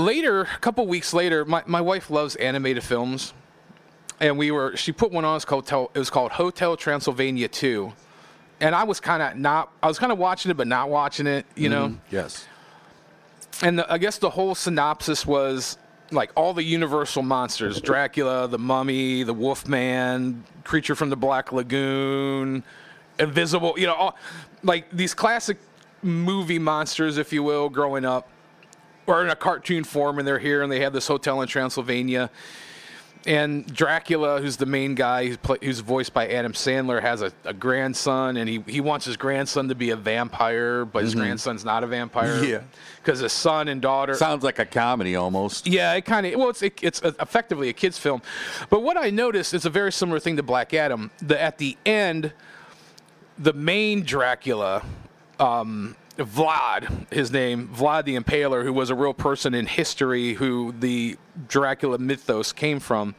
[0.00, 3.34] Later, a couple weeks later, my, my wife loves animated films,
[4.18, 5.32] and we were she put one on.
[5.32, 7.92] It was called, it was called Hotel Transylvania 2,
[8.60, 9.72] and I was kind of not.
[9.82, 11.44] I was kind of watching it, but not watching it.
[11.54, 11.88] You know.
[11.88, 12.46] Mm, yes.
[13.62, 15.76] And the, I guess the whole synopsis was
[16.10, 22.64] like all the universal monsters Dracula, the mummy, the Wolfman, creature from the Black Lagoon,
[23.18, 24.16] invisible, you know, all,
[24.62, 25.58] like these classic
[26.02, 28.28] movie monsters, if you will, growing up,
[29.10, 32.30] or in a cartoon form, and they're here and they have this hotel in Transylvania
[33.26, 37.32] and Dracula, who's the main guy, who's, play, who's voiced by Adam Sandler, has a,
[37.44, 41.22] a, grandson, and he, he wants his grandson to be a vampire, but his mm-hmm.
[41.22, 42.42] grandson's not a vampire.
[42.42, 42.62] Yeah,
[42.96, 45.66] because his son and daughter sounds like a comedy almost.
[45.66, 48.22] Yeah, it kind of well, it's it, it's effectively a kids film,
[48.70, 51.10] but what I noticed is a very similar thing to Black Adam.
[51.20, 52.32] The at the end,
[53.38, 54.84] the main Dracula.
[55.38, 60.74] Um, Vlad, his name, Vlad the Impaler, who was a real person in history, who
[60.78, 61.16] the
[61.48, 63.14] Dracula mythos came from,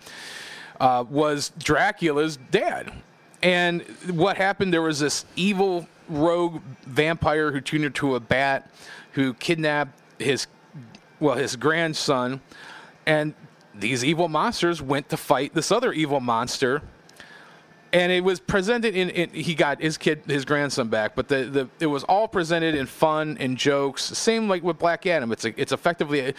[0.80, 2.92] uh, was Dracula's dad.
[3.44, 4.74] And what happened?
[4.74, 8.70] There was this evil rogue vampire who turned into a bat,
[9.14, 10.48] who kidnapped his,
[11.20, 12.42] well, his grandson,
[13.06, 13.34] and
[13.74, 16.82] these evil monsters went to fight this other evil monster
[17.94, 21.44] and it was presented in, in, he got his kid his grandson back but the,
[21.46, 25.32] the it was all presented in fun and jokes same like with black adam.
[25.32, 26.34] It's a, it's effectively a,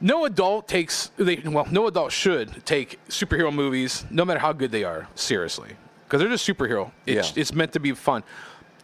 [0.00, 4.70] no adult takes they well no adult should take superhero movies no matter how good
[4.70, 5.70] they are seriously.
[6.04, 6.92] Because they're just superhero.
[7.04, 7.40] It's, yeah.
[7.40, 8.22] it's meant to be fun.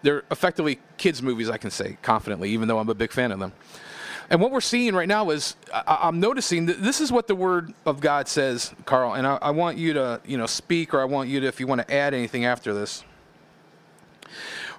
[0.03, 3.39] They're effectively kids movies i can say confidently even though i'm a big fan of
[3.39, 3.53] them
[4.31, 7.35] and what we're seeing right now is I, am noticing that this is what the
[7.35, 9.15] Word of God says, Carl.
[9.15, 11.61] And I, I want you to, you know, speak, or I want you to, if
[11.61, 13.05] you want to add anything after this.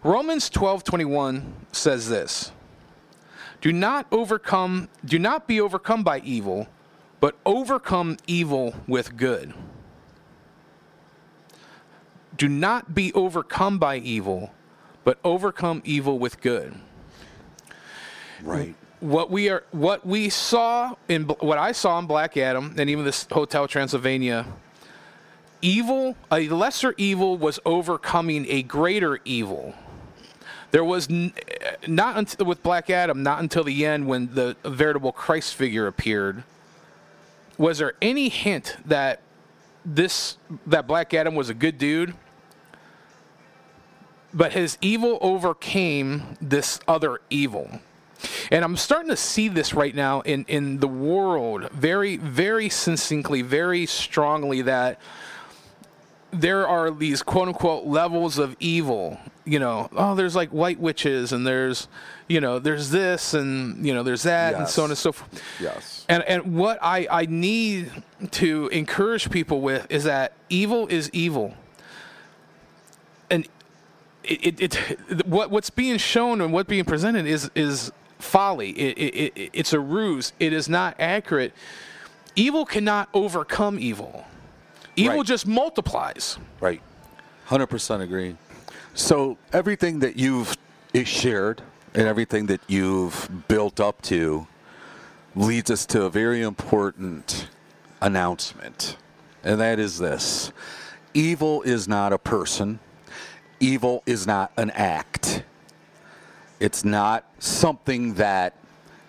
[0.04, 2.52] Romans 12:21 says this:
[3.62, 6.68] Do not overcome, do not be overcome by evil,
[7.20, 9.54] but overcome evil with good.
[12.36, 14.52] Do not be overcome by evil,
[15.04, 16.76] but overcome evil with good.
[18.42, 22.90] Right what we are what we saw in what I saw in Black Adam and
[22.90, 24.46] even this Hotel Transylvania
[25.62, 29.76] evil a lesser evil was overcoming a greater evil.
[30.72, 31.34] There was n-
[31.86, 36.44] not until with Black Adam not until the end when the veritable Christ figure appeared.
[37.58, 39.20] Was there any hint that
[39.84, 42.14] this that Black Adam was a good dude?
[44.34, 47.82] But his evil overcame this other evil
[48.54, 53.42] and I'm starting to see this right now in, in the world very, very succinctly,
[53.42, 55.00] very strongly that
[56.30, 59.20] there are these quote unquote levels of evil.
[59.44, 61.88] You know, oh, there's like white witches and there's,
[62.30, 64.60] you know, there's this and, you know, there's that yes.
[64.60, 65.44] and so on and so forth.
[65.60, 66.06] Yes.
[66.08, 67.92] And, and what I, I need
[68.32, 71.56] to encourage people with is that evil is evil.
[73.32, 73.48] And
[74.24, 77.92] it, it, it, what what's being shown and what's being presented is is
[78.24, 78.72] folly.
[78.72, 80.34] It, it, it, it's a ruse.
[80.40, 81.54] It is not accurate.
[82.36, 84.26] Evil cannot overcome evil.
[84.96, 85.26] Evil right.
[85.26, 86.38] just multiplies.
[86.60, 86.82] Right.
[87.48, 88.36] 100% agree.
[88.94, 90.56] So everything that you've
[90.94, 91.62] is shared
[91.94, 94.48] and everything that you've built up to
[95.36, 97.48] leads us to a very important
[98.02, 98.98] announcement.
[99.44, 100.52] And that is this
[101.14, 102.80] evil is not a person,
[103.60, 105.44] evil is not an act.
[106.64, 108.56] It's not something that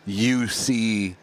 [0.06, 1.14] you see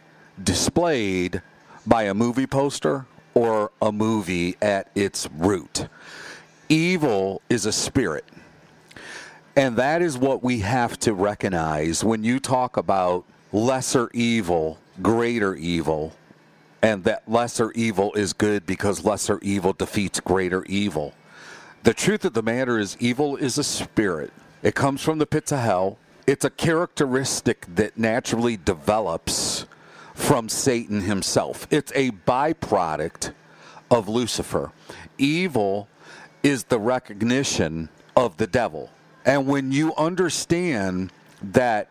[0.41, 1.41] displayed
[1.85, 5.89] by a movie poster or a movie at its root.
[6.69, 8.23] Evil is a spirit.
[9.57, 15.53] And that is what we have to recognize when you talk about lesser evil, greater
[15.55, 16.13] evil.
[16.81, 21.13] and that lesser evil is good because lesser evil defeats greater evil.
[21.83, 24.31] The truth of the matter is, evil is a spirit.
[24.63, 25.97] It comes from the pits of hell.
[26.31, 29.65] It's a characteristic that naturally develops
[30.13, 31.67] from Satan himself.
[31.69, 33.33] It's a byproduct
[33.91, 34.71] of Lucifer.
[35.17, 35.89] Evil
[36.41, 38.91] is the recognition of the devil.
[39.25, 41.89] And when you understand that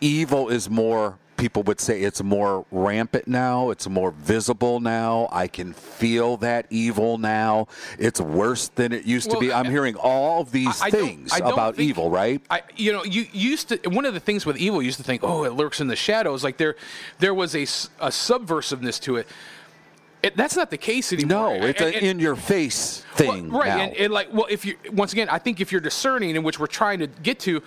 [0.00, 5.28] evil is more people would say it's more rampant now, it's more visible now.
[5.32, 7.66] I can feel that evil now.
[7.98, 9.52] It's worse than it used Well, to be.
[9.52, 12.40] I'm hearing all of these I- I don't- things I don't about think- evil, right?
[12.50, 13.90] I, you know, you used to.
[13.90, 15.96] One of the things with evil, you used to think, oh, it lurks in the
[15.96, 16.44] shadows.
[16.44, 16.76] Like there,
[17.18, 19.26] there was a subversiveness to it.
[20.22, 20.36] it.
[20.36, 21.58] That's not the case anymore.
[21.58, 23.50] No, it's an in your face well, thing.
[23.50, 23.66] right?
[23.68, 23.78] now.
[23.80, 26.58] And, and like, well, if you once again, I think if you're discerning, in which
[26.58, 27.62] we're trying to get to,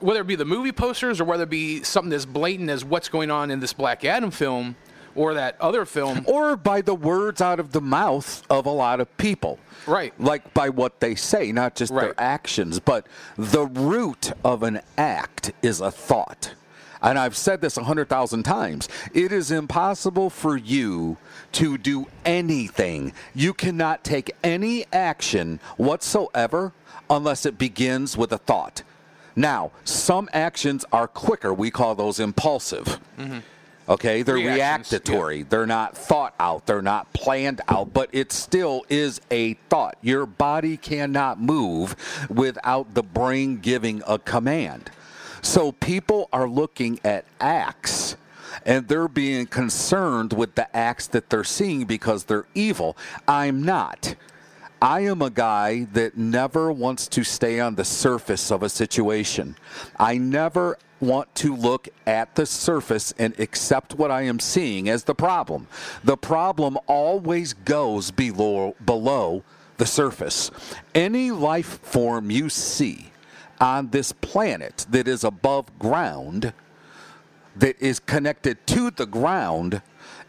[0.00, 3.08] whether it be the movie posters or whether it be something as blatant as what's
[3.08, 4.76] going on in this Black Adam film
[5.14, 9.00] or that other film, or by the words out of the mouth of a lot
[9.00, 9.58] of people.
[9.86, 10.12] Right.
[10.20, 12.02] Like by what they say, not just Right.
[12.02, 13.06] their actions, but
[13.38, 16.54] the root of an act is a thought.
[17.00, 18.88] And I've said this a hundred thousand times.
[19.14, 21.16] It is impossible for you
[21.52, 23.12] to do anything.
[23.34, 26.72] You cannot take any action whatsoever
[27.08, 28.82] unless it begins with a thought.
[29.36, 31.52] Now, some actions are quicker.
[31.52, 32.98] We call those impulsive.
[33.18, 33.38] Mm-hmm.
[33.88, 35.44] Okay, they're Reactions, yeah.
[35.48, 36.66] They're not thought out.
[36.66, 39.96] They're not planned out, but it still is a thought.
[40.02, 41.94] Your body cannot move
[42.28, 44.90] without the brain giving a command.
[45.40, 48.16] So people are looking at acts
[48.64, 52.96] and they're being concerned with the acts that they're seeing because they're evil.
[53.28, 54.16] I'm not.
[54.80, 59.56] I am a guy that never wants to stay on the surface of a situation.
[59.98, 65.04] I never want to look at the surface and accept what I am seeing as
[65.04, 65.66] the problem.
[66.04, 69.44] The problem always goes below below
[69.78, 70.50] the surface.
[70.94, 73.12] Any life form you see
[73.60, 76.52] on this planet that is above ground
[77.54, 79.80] that is connected to the ground,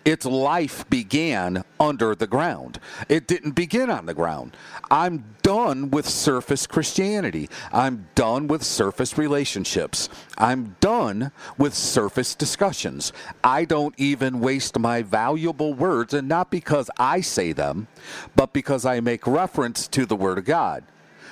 [0.05, 2.79] its life began under the ground.
[3.09, 4.55] It didn't begin on the ground.
[4.89, 7.49] I'm done with surface Christianity.
[7.71, 10.09] I'm done with surface relationships.
[10.37, 13.11] I'm done with surface discussions.
[13.43, 17.87] I don't even waste my valuable words, and not because I say them,
[18.35, 20.83] but because I make reference to the Word of God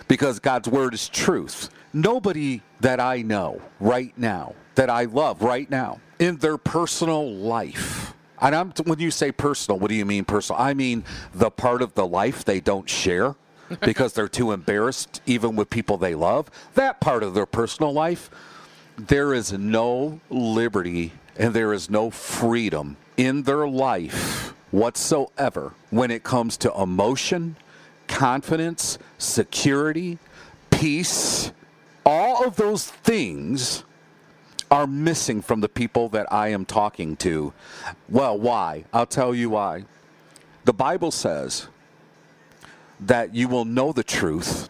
[0.07, 1.69] because God's word is truth.
[1.93, 8.13] Nobody that I know right now, that I love right now, in their personal life,
[8.41, 10.61] and I'm when you say personal, what do you mean personal?
[10.61, 13.35] I mean the part of the life they don't share
[13.81, 16.51] because they're too embarrassed, even with people they love.
[16.75, 18.29] That part of their personal life,
[18.97, 26.23] there is no liberty and there is no freedom in their life whatsoever when it
[26.23, 27.55] comes to emotion,
[28.07, 30.17] confidence, security,
[30.69, 31.51] peace.
[32.05, 33.84] All of those things
[34.71, 37.53] are missing from the people that I am talking to.
[38.09, 38.85] Well, why?
[38.93, 39.85] I'll tell you why.
[40.65, 41.67] The Bible says
[42.99, 44.69] that you will know the truth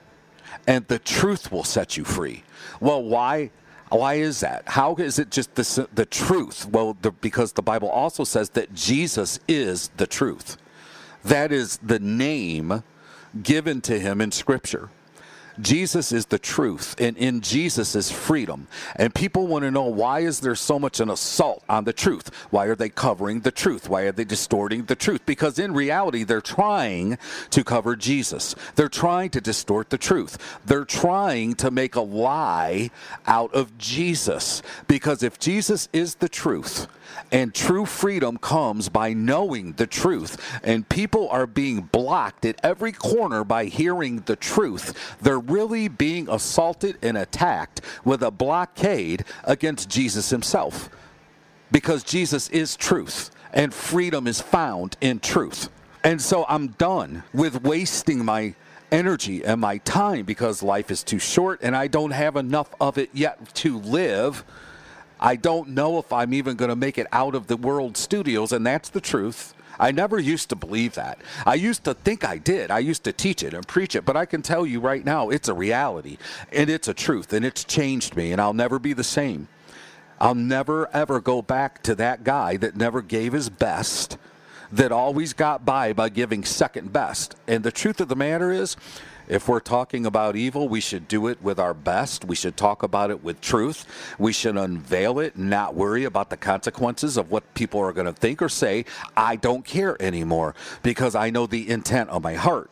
[0.67, 2.43] and the truth will set you free.
[2.79, 3.51] Well, why?
[3.89, 4.63] Why is that?
[4.67, 6.67] How is it just the, the truth?
[6.67, 10.57] Well, the, because the Bible also says that Jesus is the truth.
[11.23, 12.83] That is the name
[13.43, 14.89] given to him in Scripture.
[15.59, 18.67] Jesus is the truth, and in Jesus is freedom.
[18.95, 22.29] And people want to know why is there so much an assault on the truth?
[22.49, 23.89] Why are they covering the truth?
[23.89, 25.25] Why are they distorting the truth?
[25.25, 27.17] Because in reality, they're trying
[27.51, 28.55] to cover Jesus.
[28.75, 30.59] They're trying to distort the truth.
[30.65, 32.91] They're trying to make a lie
[33.25, 34.61] out of Jesus.
[34.87, 36.87] Because if Jesus is the truth,
[37.31, 40.37] and true freedom comes by knowing the truth.
[40.63, 45.17] And people are being blocked at every corner by hearing the truth.
[45.21, 50.89] They're really being assaulted and attacked with a blockade against Jesus himself.
[51.71, 55.69] Because Jesus is truth, and freedom is found in truth.
[56.03, 58.53] And so I'm done with wasting my
[58.91, 62.97] energy and my time because life is too short and I don't have enough of
[62.97, 64.43] it yet to live.
[65.19, 68.51] I don't know if I'm even going to make it out of the world studios,
[68.51, 69.53] and that's the truth.
[69.79, 71.19] I never used to believe that.
[71.45, 72.71] I used to think I did.
[72.71, 75.29] I used to teach it and preach it, but I can tell you right now,
[75.29, 76.17] it's a reality,
[76.51, 79.47] and it's a truth, and it's changed me, and I'll never be the same.
[80.19, 84.17] I'll never, ever go back to that guy that never gave his best,
[84.71, 87.35] that always got by by giving second best.
[87.47, 88.77] And the truth of the matter is,
[89.27, 92.25] if we're talking about evil, we should do it with our best.
[92.25, 93.85] We should talk about it with truth.
[94.19, 98.13] We should unveil it, not worry about the consequences of what people are going to
[98.13, 98.85] think or say.
[99.17, 100.53] I don't care anymore
[100.83, 102.69] because I know the intent of my heart.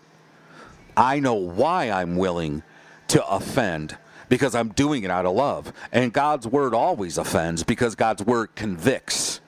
[0.96, 2.62] I know why I'm willing
[3.08, 3.98] to offend
[4.30, 5.74] because I'm doing it out of love.
[5.92, 9.42] And God's word always offends because God's word convicts.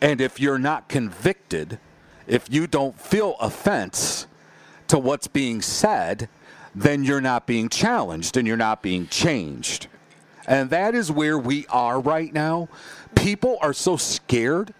[0.00, 1.78] And if you're not convicted,
[2.26, 4.26] if you don't feel offense
[4.88, 6.28] to what's being said,
[6.74, 9.86] then you're not being challenged and you're not being changed.
[10.46, 12.68] And that is where we are right now.
[13.14, 14.74] People are so scared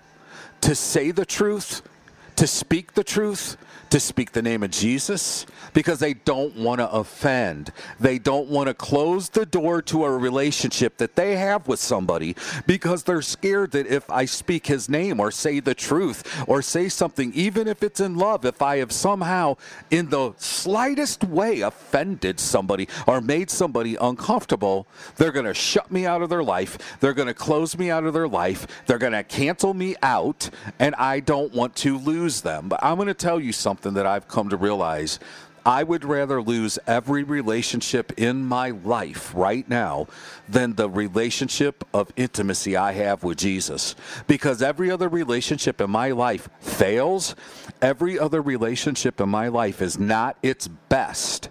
[0.60, 1.82] to say the truth,
[2.36, 3.56] to speak the truth,
[3.94, 7.70] to speak the name of Jesus because they don't want to offend.
[8.00, 12.34] They don't want to close the door to a relationship that they have with somebody
[12.66, 16.88] because they're scared that if I speak his name or say the truth or say
[16.88, 19.58] something, even if it's in love, if I have somehow
[19.92, 24.88] in the slightest way offended somebody or made somebody uncomfortable,
[25.18, 26.98] they're going to shut me out of their life.
[26.98, 28.66] They're going to close me out of their life.
[28.86, 32.68] They're going to cancel me out, and I don't want to lose them.
[32.68, 35.20] But I'm going to tell you something something that I've come to realize.
[35.66, 40.06] I would rather lose every relationship in my life right now
[40.48, 43.94] than the relationship of intimacy I have with Jesus.
[44.26, 47.34] Because every other relationship in my life fails,
[47.82, 51.50] every other relationship in my life is not its best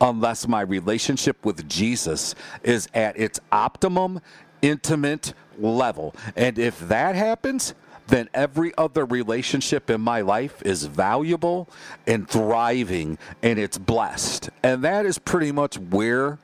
[0.00, 4.20] unless my relationship with Jesus is at its optimum
[4.60, 6.14] intimate level.
[6.36, 7.74] And if that happens,
[8.06, 11.68] then every other relationship in my life is valuable
[12.06, 14.50] and thriving and it's blessed.
[14.62, 16.38] And that is pretty much where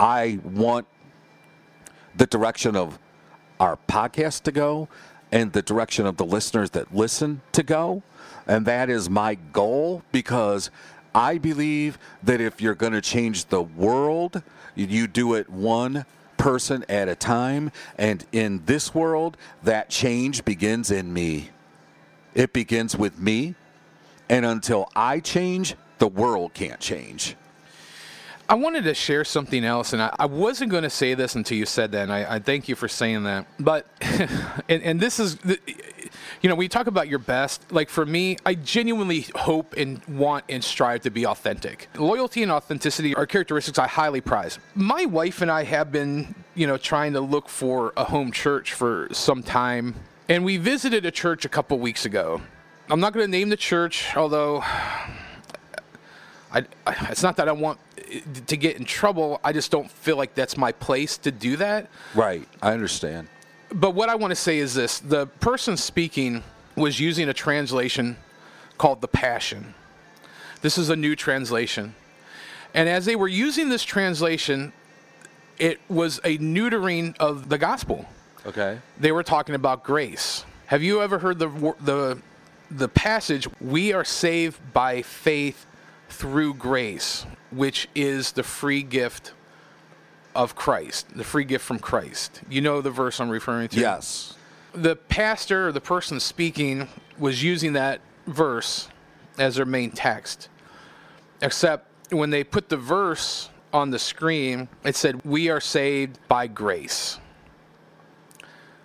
[0.00, 0.86] I want
[2.16, 2.98] the direction of
[3.60, 4.88] our podcast to go
[5.32, 8.02] and the direction of the listeners that listen to go.
[8.46, 10.70] And that is my goal because
[11.14, 14.42] I believe that if you're going to change the world,
[14.74, 16.04] you do it one
[16.36, 17.72] person at a time.
[17.96, 21.50] And in this world, that change begins in me.
[22.34, 23.54] It begins with me.
[24.28, 27.36] And until I change, the world can't change.
[28.48, 31.58] I wanted to share something else, and I, I wasn't going to say this until
[31.58, 33.46] you said that, and I, I thank you for saying that.
[33.58, 33.86] But,
[34.68, 35.36] and, and, this is,
[36.42, 40.04] you know, when you talk about your best, like for me, I genuinely hope and
[40.06, 41.88] want and strive to be authentic.
[41.96, 44.58] Loyalty and authenticity are characteristics I highly prize.
[44.74, 48.72] My wife and I have been, you know, trying to look for a home church
[48.72, 49.94] for some time,
[50.28, 52.42] and we visited a church a couple weeks ago.
[52.88, 54.62] I'm not going to name the church, although
[56.52, 59.40] I, I, it's not that I want eh, to get in trouble.
[59.42, 61.88] I just don't feel like that's my place to do that.
[62.14, 62.46] Right.
[62.62, 63.28] I understand.
[63.76, 66.42] But what I want to say is this the person speaking
[66.76, 68.16] was using a translation
[68.78, 69.74] called The Passion.
[70.62, 71.94] This is a new translation.
[72.72, 74.72] And as they were using this translation,
[75.58, 78.06] it was a neutering of the gospel.
[78.46, 78.78] Okay.
[78.98, 80.46] They were talking about grace.
[80.66, 82.18] Have you ever heard the the
[82.70, 85.66] the passage we are saved by faith
[86.08, 89.32] through grace, which is the free gift
[90.36, 92.42] of Christ, the free gift from Christ.
[92.48, 93.80] You know the verse I'm referring to?
[93.80, 94.36] Yes.
[94.72, 98.88] The pastor or the person speaking was using that verse
[99.38, 100.48] as their main text.
[101.40, 106.46] Except when they put the verse on the screen, it said, We are saved by
[106.46, 107.18] grace.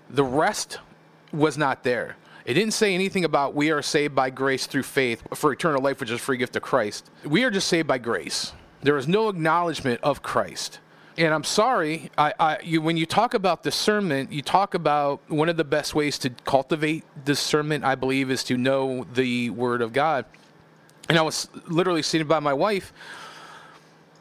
[0.09, 0.79] The rest
[1.31, 2.17] was not there.
[2.45, 5.99] It didn't say anything about we are saved by grace through faith for eternal life,
[5.99, 7.09] which is a free gift of Christ.
[7.23, 8.53] We are just saved by grace.
[8.81, 10.79] There is no acknowledgement of Christ.
[11.17, 15.49] And I'm sorry, I, I, you, when you talk about discernment, you talk about one
[15.49, 19.93] of the best ways to cultivate discernment, I believe, is to know the Word of
[19.93, 20.25] God.
[21.09, 22.93] And I was literally sitting by my wife,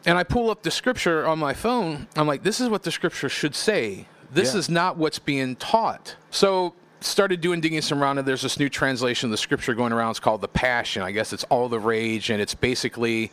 [0.05, 2.09] and I pull up the scripture on my phone.
[2.16, 4.07] I'm like, this is what the scripture should say.
[4.32, 4.59] This yeah.
[4.59, 6.16] is not what's being taught.
[6.30, 9.93] So started doing digging some around and there's this new translation of the scripture going
[9.93, 13.32] around it's called the passion i guess it's all the rage and it's basically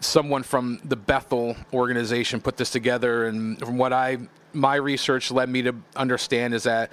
[0.00, 4.18] someone from the bethel organization put this together and from what i
[4.52, 6.90] my research led me to understand is that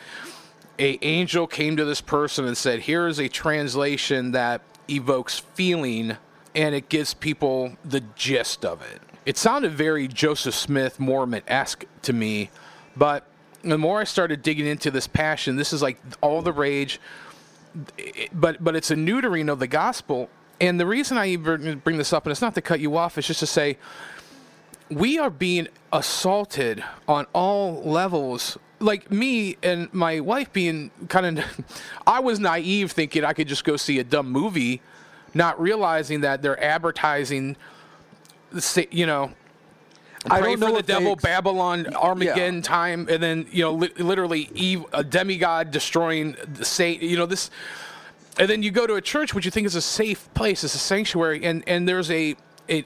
[0.79, 6.17] a angel came to this person and said here is a translation that evokes feeling
[6.55, 12.13] and it gives people the gist of it it sounded very joseph smith mormon-esque to
[12.13, 12.49] me
[12.95, 13.25] but
[13.63, 16.99] the more I started digging into this passion, this is like all the rage.
[18.33, 20.29] But but it's a neutering of the gospel.
[20.63, 23.17] And the reason I even bring this up, and it's not to cut you off,
[23.17, 23.77] it's just to say
[24.89, 31.45] we are being assaulted on all levels like me and my wife being kind of,
[32.07, 34.81] I was naive thinking I could just go see a dumb movie,
[35.33, 37.57] not realizing that they're advertising,
[38.89, 39.33] you know,
[40.29, 43.73] I pray don't know for the devil, ex- Babylon, Armageddon time, and then you know,
[43.73, 47.09] li- literally Eve, a demigod destroying the Satan.
[47.09, 47.51] You know this,
[48.37, 50.75] and then you go to a church which you think is a safe place, it's
[50.75, 52.35] a sanctuary, and and there's a
[52.69, 52.83] a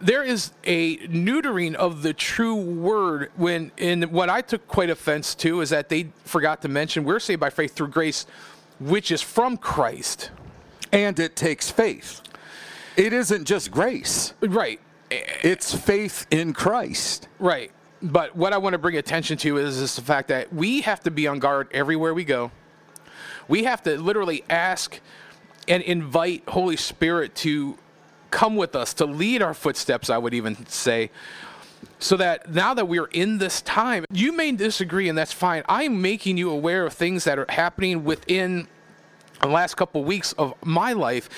[0.00, 5.34] there is a neutering of the true word when in what I took quite offense
[5.36, 8.26] to is that they forgot to mention we're saved by faith through grace,
[8.80, 10.30] which is from Christ.
[10.90, 12.20] And it takes faith.
[12.96, 14.34] It isn't just grace.
[14.40, 14.80] Right.
[15.10, 17.28] It's faith in Christ.
[17.38, 17.70] Right.
[18.02, 21.00] But what I want to bring attention to is, is the fact that we have
[21.04, 22.50] to be on guard everywhere we go.
[23.48, 25.00] We have to literally ask
[25.68, 27.78] and invite Holy Spirit to
[28.30, 31.10] come with us, to lead our footsteps, I would even say.
[31.98, 35.62] So that now that we're in this time, you may disagree, and that's fine.
[35.68, 38.66] I'm making you aware of things that are happening within
[39.40, 41.28] the last couple weeks of my life.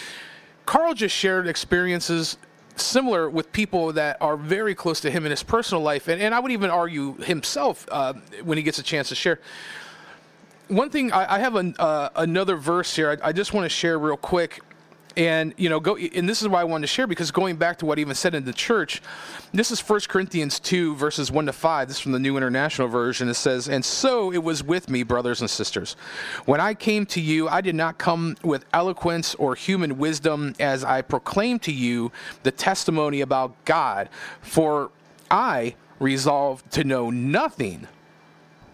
[0.67, 2.37] Carl just shared experiences
[2.77, 6.35] similar with people that are very close to him in his personal life, and, and
[6.35, 9.41] I would even argue himself uh, when he gets a chance to share.
[10.75, 13.17] One thing I, I have an, uh, another verse here.
[13.23, 14.61] I, I just want to share real quick,
[15.17, 15.97] and you know, go.
[15.97, 18.17] And this is why I wanted to share because going back to what he even
[18.17, 19.01] said in the church,
[19.53, 21.87] this is 1 Corinthians two verses one to five.
[21.87, 23.29] This is from the New International Version.
[23.29, 25.95] It says, "And so it was with me, brothers and sisters,
[26.45, 30.83] when I came to you, I did not come with eloquence or human wisdom, as
[30.83, 32.11] I proclaimed to you
[32.43, 34.09] the testimony about God,
[34.43, 34.91] for
[35.31, 37.87] I resolved to know nothing."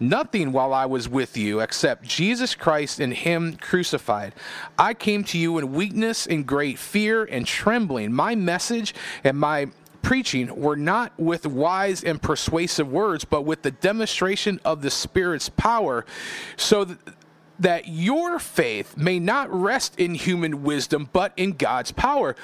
[0.01, 4.33] Nothing while I was with you except Jesus Christ and Him crucified.
[4.77, 8.11] I came to you in weakness, and great fear and trembling.
[8.11, 8.93] My message
[9.23, 9.67] and my
[10.01, 15.49] preaching were not with wise and persuasive words, but with the demonstration of the Spirit's
[15.49, 16.05] power,
[16.57, 16.97] so that
[17.59, 22.35] that your faith may not rest in human wisdom, but in God's power.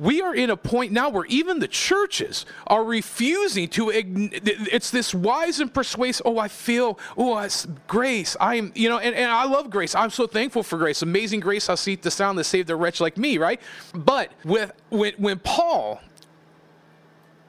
[0.00, 3.90] We are in a point now where even the churches are refusing to.
[3.92, 6.26] It's this wise and persuasive.
[6.26, 6.98] Oh, I feel.
[7.18, 8.34] Oh, it's grace.
[8.40, 8.72] I am.
[8.74, 9.94] You know, and, and I love grace.
[9.94, 11.02] I'm so thankful for grace.
[11.02, 11.68] Amazing grace.
[11.68, 13.36] I see the sound that saved a wretch like me.
[13.36, 13.60] Right.
[13.92, 16.00] But with when when Paul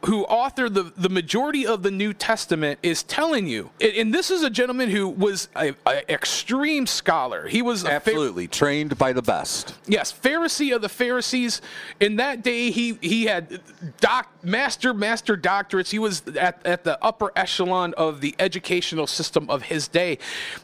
[0.05, 4.31] who authored the, the majority of the New Testament is telling you, and, and this
[4.31, 5.75] is a gentleman who was an
[6.09, 7.47] extreme scholar.
[7.47, 8.47] He was Phar- Absolutely.
[8.47, 9.75] Trained by the best.
[9.87, 11.61] yes, Pharisee of the Pharisees.
[11.99, 13.61] In that day, he he had
[13.99, 15.91] doc, master master doctorates.
[15.91, 20.17] He was at, at the upper echelon of the educational system of his day,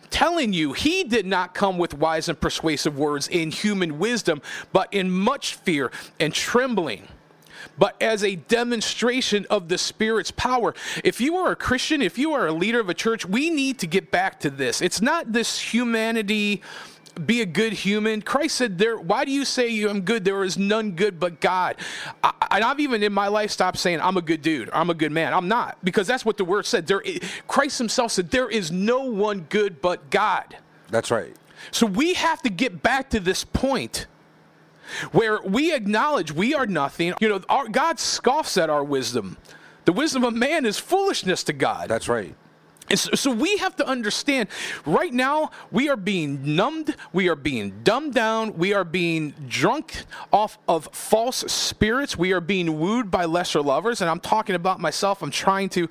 [0.10, 4.42] telling you he did not come with wise and persuasive words in human wisdom,
[4.74, 7.08] but in much fear and trembling
[7.78, 10.74] but as a demonstration of the Spirit's power.
[11.04, 13.80] If you are a Christian, if you are a leader of a church, we need
[13.80, 14.82] to get back to this.
[14.82, 16.62] It's not this humanity.
[17.26, 18.22] Be a good human.
[18.22, 18.96] Christ said, "There.
[18.96, 20.24] Why do you say you am good?
[20.24, 21.78] There is none good but God."
[22.24, 24.70] I, and I've even in my life stopped saying I'm a good dude.
[24.72, 25.34] I'm a good man.
[25.34, 26.86] I'm not because that's what the word said.
[26.86, 27.02] There,
[27.48, 30.58] Christ Himself said, "There is no one good but God."
[30.90, 31.36] That's right.
[31.72, 34.06] So we have to get back to this point
[35.12, 37.14] where we acknowledge we are nothing.
[37.20, 39.38] You know, our, God scoffs at our wisdom.
[39.86, 41.90] The wisdom of man is foolishness to God.
[41.90, 42.36] That's right.
[42.90, 44.50] And so, so we have to understand
[44.86, 50.04] right now we are being numbed, we are being dumbed down, we are being drunk
[50.32, 54.02] off of false spirits, we are being wooed by lesser lovers.
[54.02, 55.22] And I'm talking about myself.
[55.22, 55.90] I'm trying to,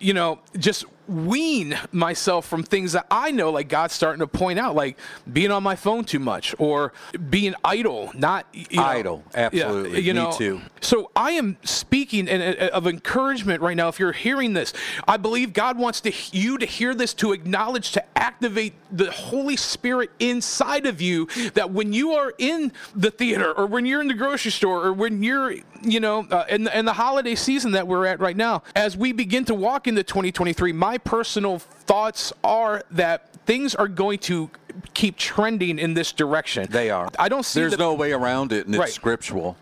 [0.00, 4.58] you know, just wean myself from things that I know, like God's starting to point
[4.58, 4.98] out, like
[5.32, 6.92] being on my phone too much or
[7.30, 10.00] being idle, not you know, Idle, absolutely.
[10.00, 10.60] you Me know, too.
[10.80, 13.88] so I am speaking in, in- of encouragement right now.
[13.88, 14.72] If you're hearing this,
[15.06, 19.56] I believe God wants to, you to hear this, to acknowledge, to activate the Holy
[19.56, 21.26] Spirit inside of you.
[21.54, 24.92] That when you are in the theater, or when you're in the grocery store, or
[24.92, 28.36] when you're, you know, uh, in, the- in the holiday season that we're at right
[28.36, 33.88] now, as we begin to walk into 2023, my personal thoughts are that things are
[33.88, 34.50] going to
[34.94, 36.66] keep trending in this direction.
[36.70, 37.08] They are.
[37.18, 38.92] I don't see There's the- no way around it, and it's Right.
[38.92, 39.56] scriptural.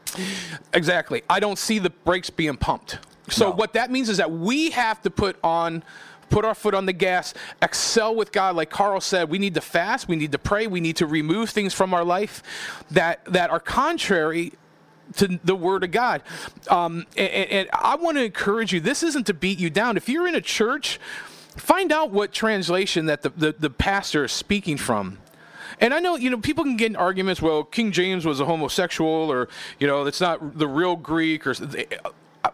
[0.73, 1.23] Exactly.
[1.29, 2.99] I don't see the brakes being pumped.
[3.29, 3.55] So No.
[3.55, 5.83] what that means is that we have to put on
[6.31, 7.33] put our foot on the gas,
[7.63, 10.81] excel with God like Carl said, we need to fast, we need to pray, we
[10.81, 12.43] need to remove things from our life
[12.91, 14.53] that that are contrary
[15.17, 16.23] to the word of God.
[16.69, 19.97] Um, and, and I want to encourage you, this isn't to beat you down.
[19.97, 20.99] If you're in a church,
[21.57, 25.19] find out what translation that the, the, the pastor is speaking from.
[25.81, 28.45] And I know, you know, people can get in arguments, well, King James was a
[28.45, 29.49] homosexual or,
[29.79, 31.55] you know, it's not the real Greek or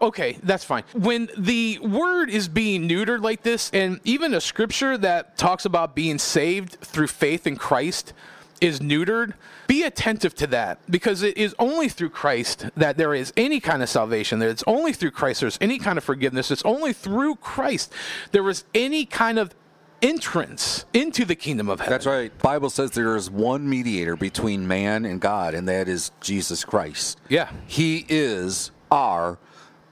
[0.01, 0.83] okay, that's fine.
[0.93, 5.95] When the word is being neutered like this, and even a scripture that talks about
[5.95, 8.13] being saved through faith in Christ
[8.61, 9.33] is neutered,
[9.67, 13.81] be attentive to that because it is only through Christ that there is any kind
[13.81, 14.39] of salvation.
[14.39, 16.51] That it's only through Christ there's any kind of forgiveness.
[16.51, 17.91] It's only through Christ
[18.31, 19.53] there is any kind of
[20.01, 21.91] entrance into the kingdom of heaven.
[21.91, 22.35] That's right.
[22.39, 27.19] Bible says there is one mediator between man and God, and that is Jesus Christ.
[27.29, 27.51] Yeah.
[27.67, 29.37] He is our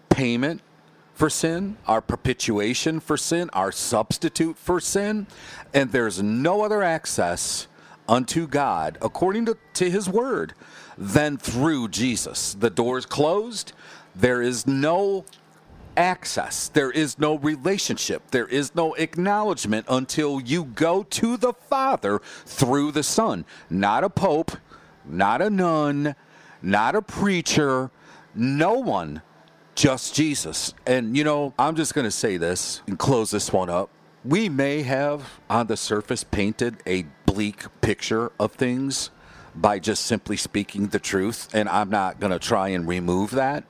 [0.09, 0.61] payment
[1.13, 5.27] for sin, our propitiation for sin, our substitute for sin,
[5.73, 7.67] and there's no other access
[8.09, 10.53] unto God according to, to his word
[10.97, 12.55] than through Jesus.
[12.55, 13.71] The door's closed.
[14.15, 15.23] There is no
[15.95, 16.69] access.
[16.69, 18.31] There is no relationship.
[18.31, 23.45] There is no acknowledgement until you go to the Father through the Son.
[23.69, 24.51] Not a pope,
[25.05, 26.15] not a nun,
[26.61, 27.91] not a preacher,
[28.35, 29.21] no one,
[29.75, 30.73] just Jesus.
[30.85, 33.89] And, you know, I'm just going to say this and close this one up.
[34.25, 39.11] We may have on the surface painted a bleak picture of things
[39.55, 43.63] by just simply speaking the truth, and I'm not going to try and remove that.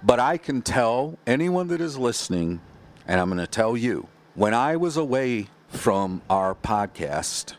[0.00, 2.60] But I can tell anyone that is listening,
[3.06, 7.54] and I'm going to tell you, when I was away from our podcast,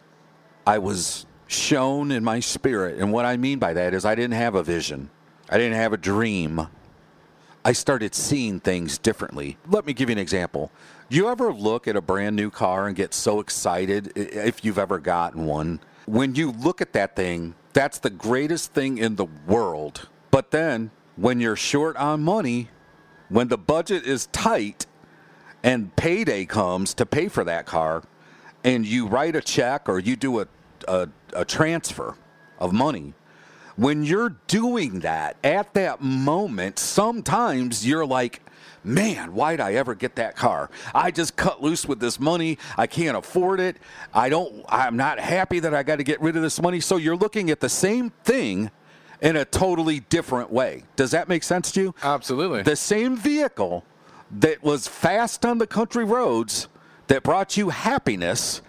[0.65, 2.97] I was shown in my spirit.
[2.97, 5.09] And what I mean by that is I didn't have a vision,
[5.49, 6.67] I didn't have a dream.
[7.65, 9.57] I started seeing things differently.
[9.67, 10.71] Let me give you an example.
[11.09, 14.99] You ever look at a brand new car and get so excited if you've ever
[14.99, 15.79] gotten one?
[16.05, 20.07] When you look at that thing, that's the greatest thing in the world.
[20.29, 22.69] But then when you're short on money,
[23.29, 24.85] when the budget is tight
[25.63, 28.03] and payday comes to pay for that car,
[28.63, 30.47] and you write a check or you do a,
[30.87, 32.15] a, a transfer
[32.59, 33.15] of money,
[33.75, 38.41] when you're doing that at that moment, sometimes you're like,
[38.83, 40.69] man, why'd I ever get that car?
[40.93, 42.57] I just cut loose with this money.
[42.77, 43.77] I can't afford it.
[44.13, 46.79] I don't, I'm not happy that I got to get rid of this money.
[46.79, 48.71] So you're looking at the same thing
[49.21, 50.83] in a totally different way.
[50.95, 51.95] Does that make sense to you?
[52.03, 52.61] Absolutely.
[52.63, 53.83] The same vehicle
[54.31, 56.67] that was fast on the country roads
[57.07, 58.61] that brought you happiness.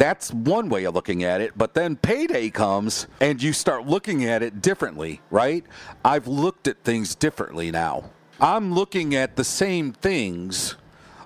[0.00, 1.58] That's one way of looking at it.
[1.58, 5.62] But then payday comes and you start looking at it differently, right?
[6.02, 8.08] I've looked at things differently now.
[8.40, 10.76] I'm looking at the same things,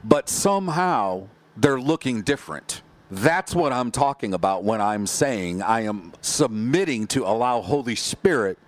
[0.03, 2.83] but somehow they're looking different.
[3.13, 8.59] That's what I'm talking about when I'm saying I am submitting to allow Holy Spirit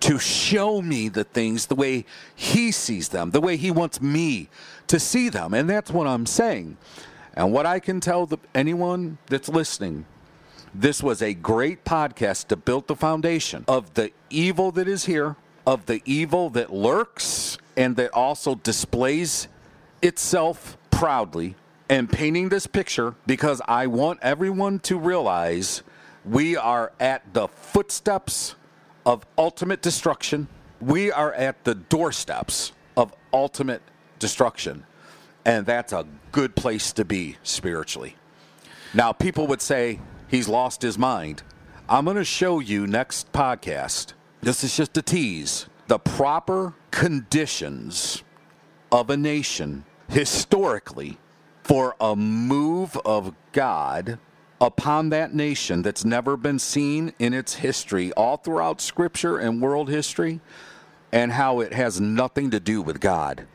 [0.00, 2.04] to show me the things the way
[2.34, 4.50] he sees them, the way he wants me
[4.88, 5.54] to see them.
[5.54, 6.76] And that's what I'm saying.
[7.36, 10.06] And what I can tell the, anyone that's listening,
[10.74, 15.36] this was a great podcast to build the foundation of the evil that is here,
[15.66, 19.48] of the evil that lurks, and that also displays
[20.00, 21.54] itself proudly.
[21.88, 25.84] And painting this picture because I want everyone to realize
[26.24, 28.56] we are at the footsteps
[29.04, 30.48] of ultimate destruction.
[30.80, 33.82] We are at the doorsteps of ultimate
[34.18, 34.84] destruction.
[35.46, 38.16] And that's a good place to be spiritually.
[38.92, 41.44] Now, people would say he's lost his mind.
[41.88, 44.12] I'm going to show you next podcast.
[44.40, 45.66] This is just a tease.
[45.86, 48.24] The proper conditions
[48.90, 51.16] of a nation historically
[51.62, 54.18] for a move of God
[54.60, 59.88] upon that nation that's never been seen in its history, all throughout Scripture and world
[59.90, 60.40] history,
[61.12, 63.46] and how it has nothing to do with God.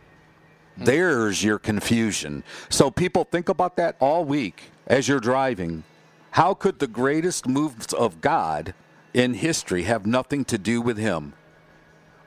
[0.86, 2.44] There's your confusion.
[2.70, 5.84] So people think about that all week as you're driving.
[6.32, 8.74] How could the greatest moves of God
[9.14, 11.34] in history have nothing to do with Him?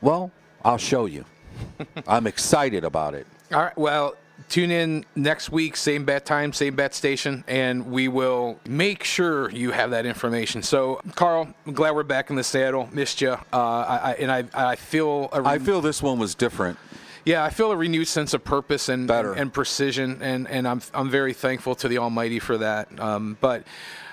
[0.00, 0.30] Well,
[0.64, 1.24] I'll show you.
[2.06, 3.26] I'm excited about it.
[3.52, 3.76] All right.
[3.78, 4.16] Well,
[4.48, 9.50] tune in next week, same bat time, same bat station, and we will make sure
[9.50, 10.62] you have that information.
[10.62, 12.88] So, Carl, I'm glad we're back in the saddle.
[12.92, 16.18] Missed you, uh, I, I, and I, I feel a re- I feel this one
[16.18, 16.78] was different.
[17.24, 19.32] Yeah, I feel a renewed sense of purpose and Better.
[19.32, 22.88] and, precision, and and I'm I'm very thankful to the Almighty for that.
[23.00, 23.64] Um, but.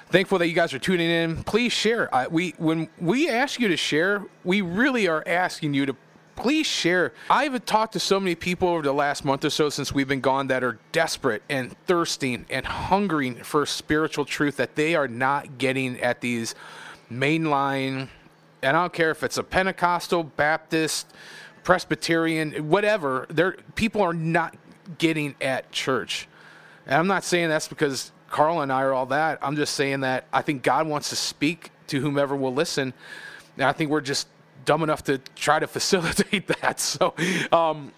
[0.09, 1.41] Thankful that you guys are tuning in.
[1.45, 2.13] Please share.
[2.13, 5.95] I, we when we ask you to share, we really are asking you to
[6.35, 7.13] please share.
[7.29, 10.19] I've talked to so many people over the last month or so since we've been
[10.19, 15.57] gone that are desperate and thirsting and hungering for spiritual truth that they are not
[15.57, 16.55] getting at these
[17.11, 18.09] mainline.
[18.63, 21.07] And I don't care if it's a Pentecostal, Baptist,
[21.63, 23.25] Presbyterian, whatever.
[23.29, 24.55] There, people are not
[24.97, 26.27] getting at church.
[26.85, 29.39] And I'm not saying that's because Carl and I are all that.
[29.41, 32.93] I'm just saying that I think God wants to speak to whomever will listen.
[33.57, 34.27] And I think we're just
[34.65, 36.79] dumb enough to try to facilitate that.
[36.79, 37.13] So,
[37.51, 37.91] um,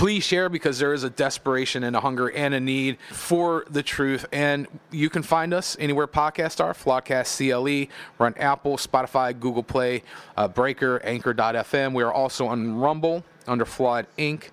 [0.00, 3.82] please share because there is a desperation and a hunger and a need for the
[3.82, 4.24] truth.
[4.32, 7.92] And you can find us anywhere podcasts are, Flawcast CLE.
[8.16, 10.02] We're on Apple, Spotify, Google Play,
[10.38, 11.92] uh, Breaker, Anchor.fm.
[11.92, 14.44] We are also on Rumble under Flawed Inc.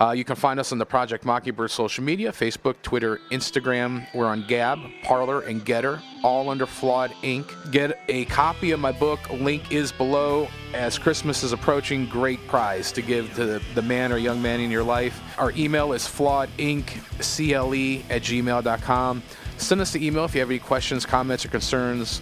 [0.00, 4.06] Uh, you can find us on the Project Mockingbird social media Facebook, Twitter, Instagram.
[4.14, 7.72] We're on Gab, Parler, and Gettr, all under Flawed Inc.
[7.72, 9.28] Get a copy of my book.
[9.30, 10.48] Link is below.
[10.72, 14.60] As Christmas is approaching, great prize to give to the, the man or young man
[14.60, 15.20] in your life.
[15.38, 19.22] Our email is flawedinccle at gmail.com.
[19.56, 22.20] Send us the email if you have any questions, comments, or concerns.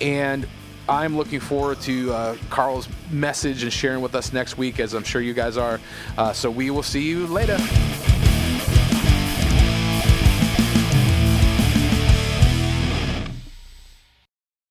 [0.00, 0.46] And
[0.88, 5.04] I'm looking forward to uh, Carl's message and sharing with us next week, as I'm
[5.04, 5.80] sure you guys are.
[6.18, 7.58] Uh, so we will see you later.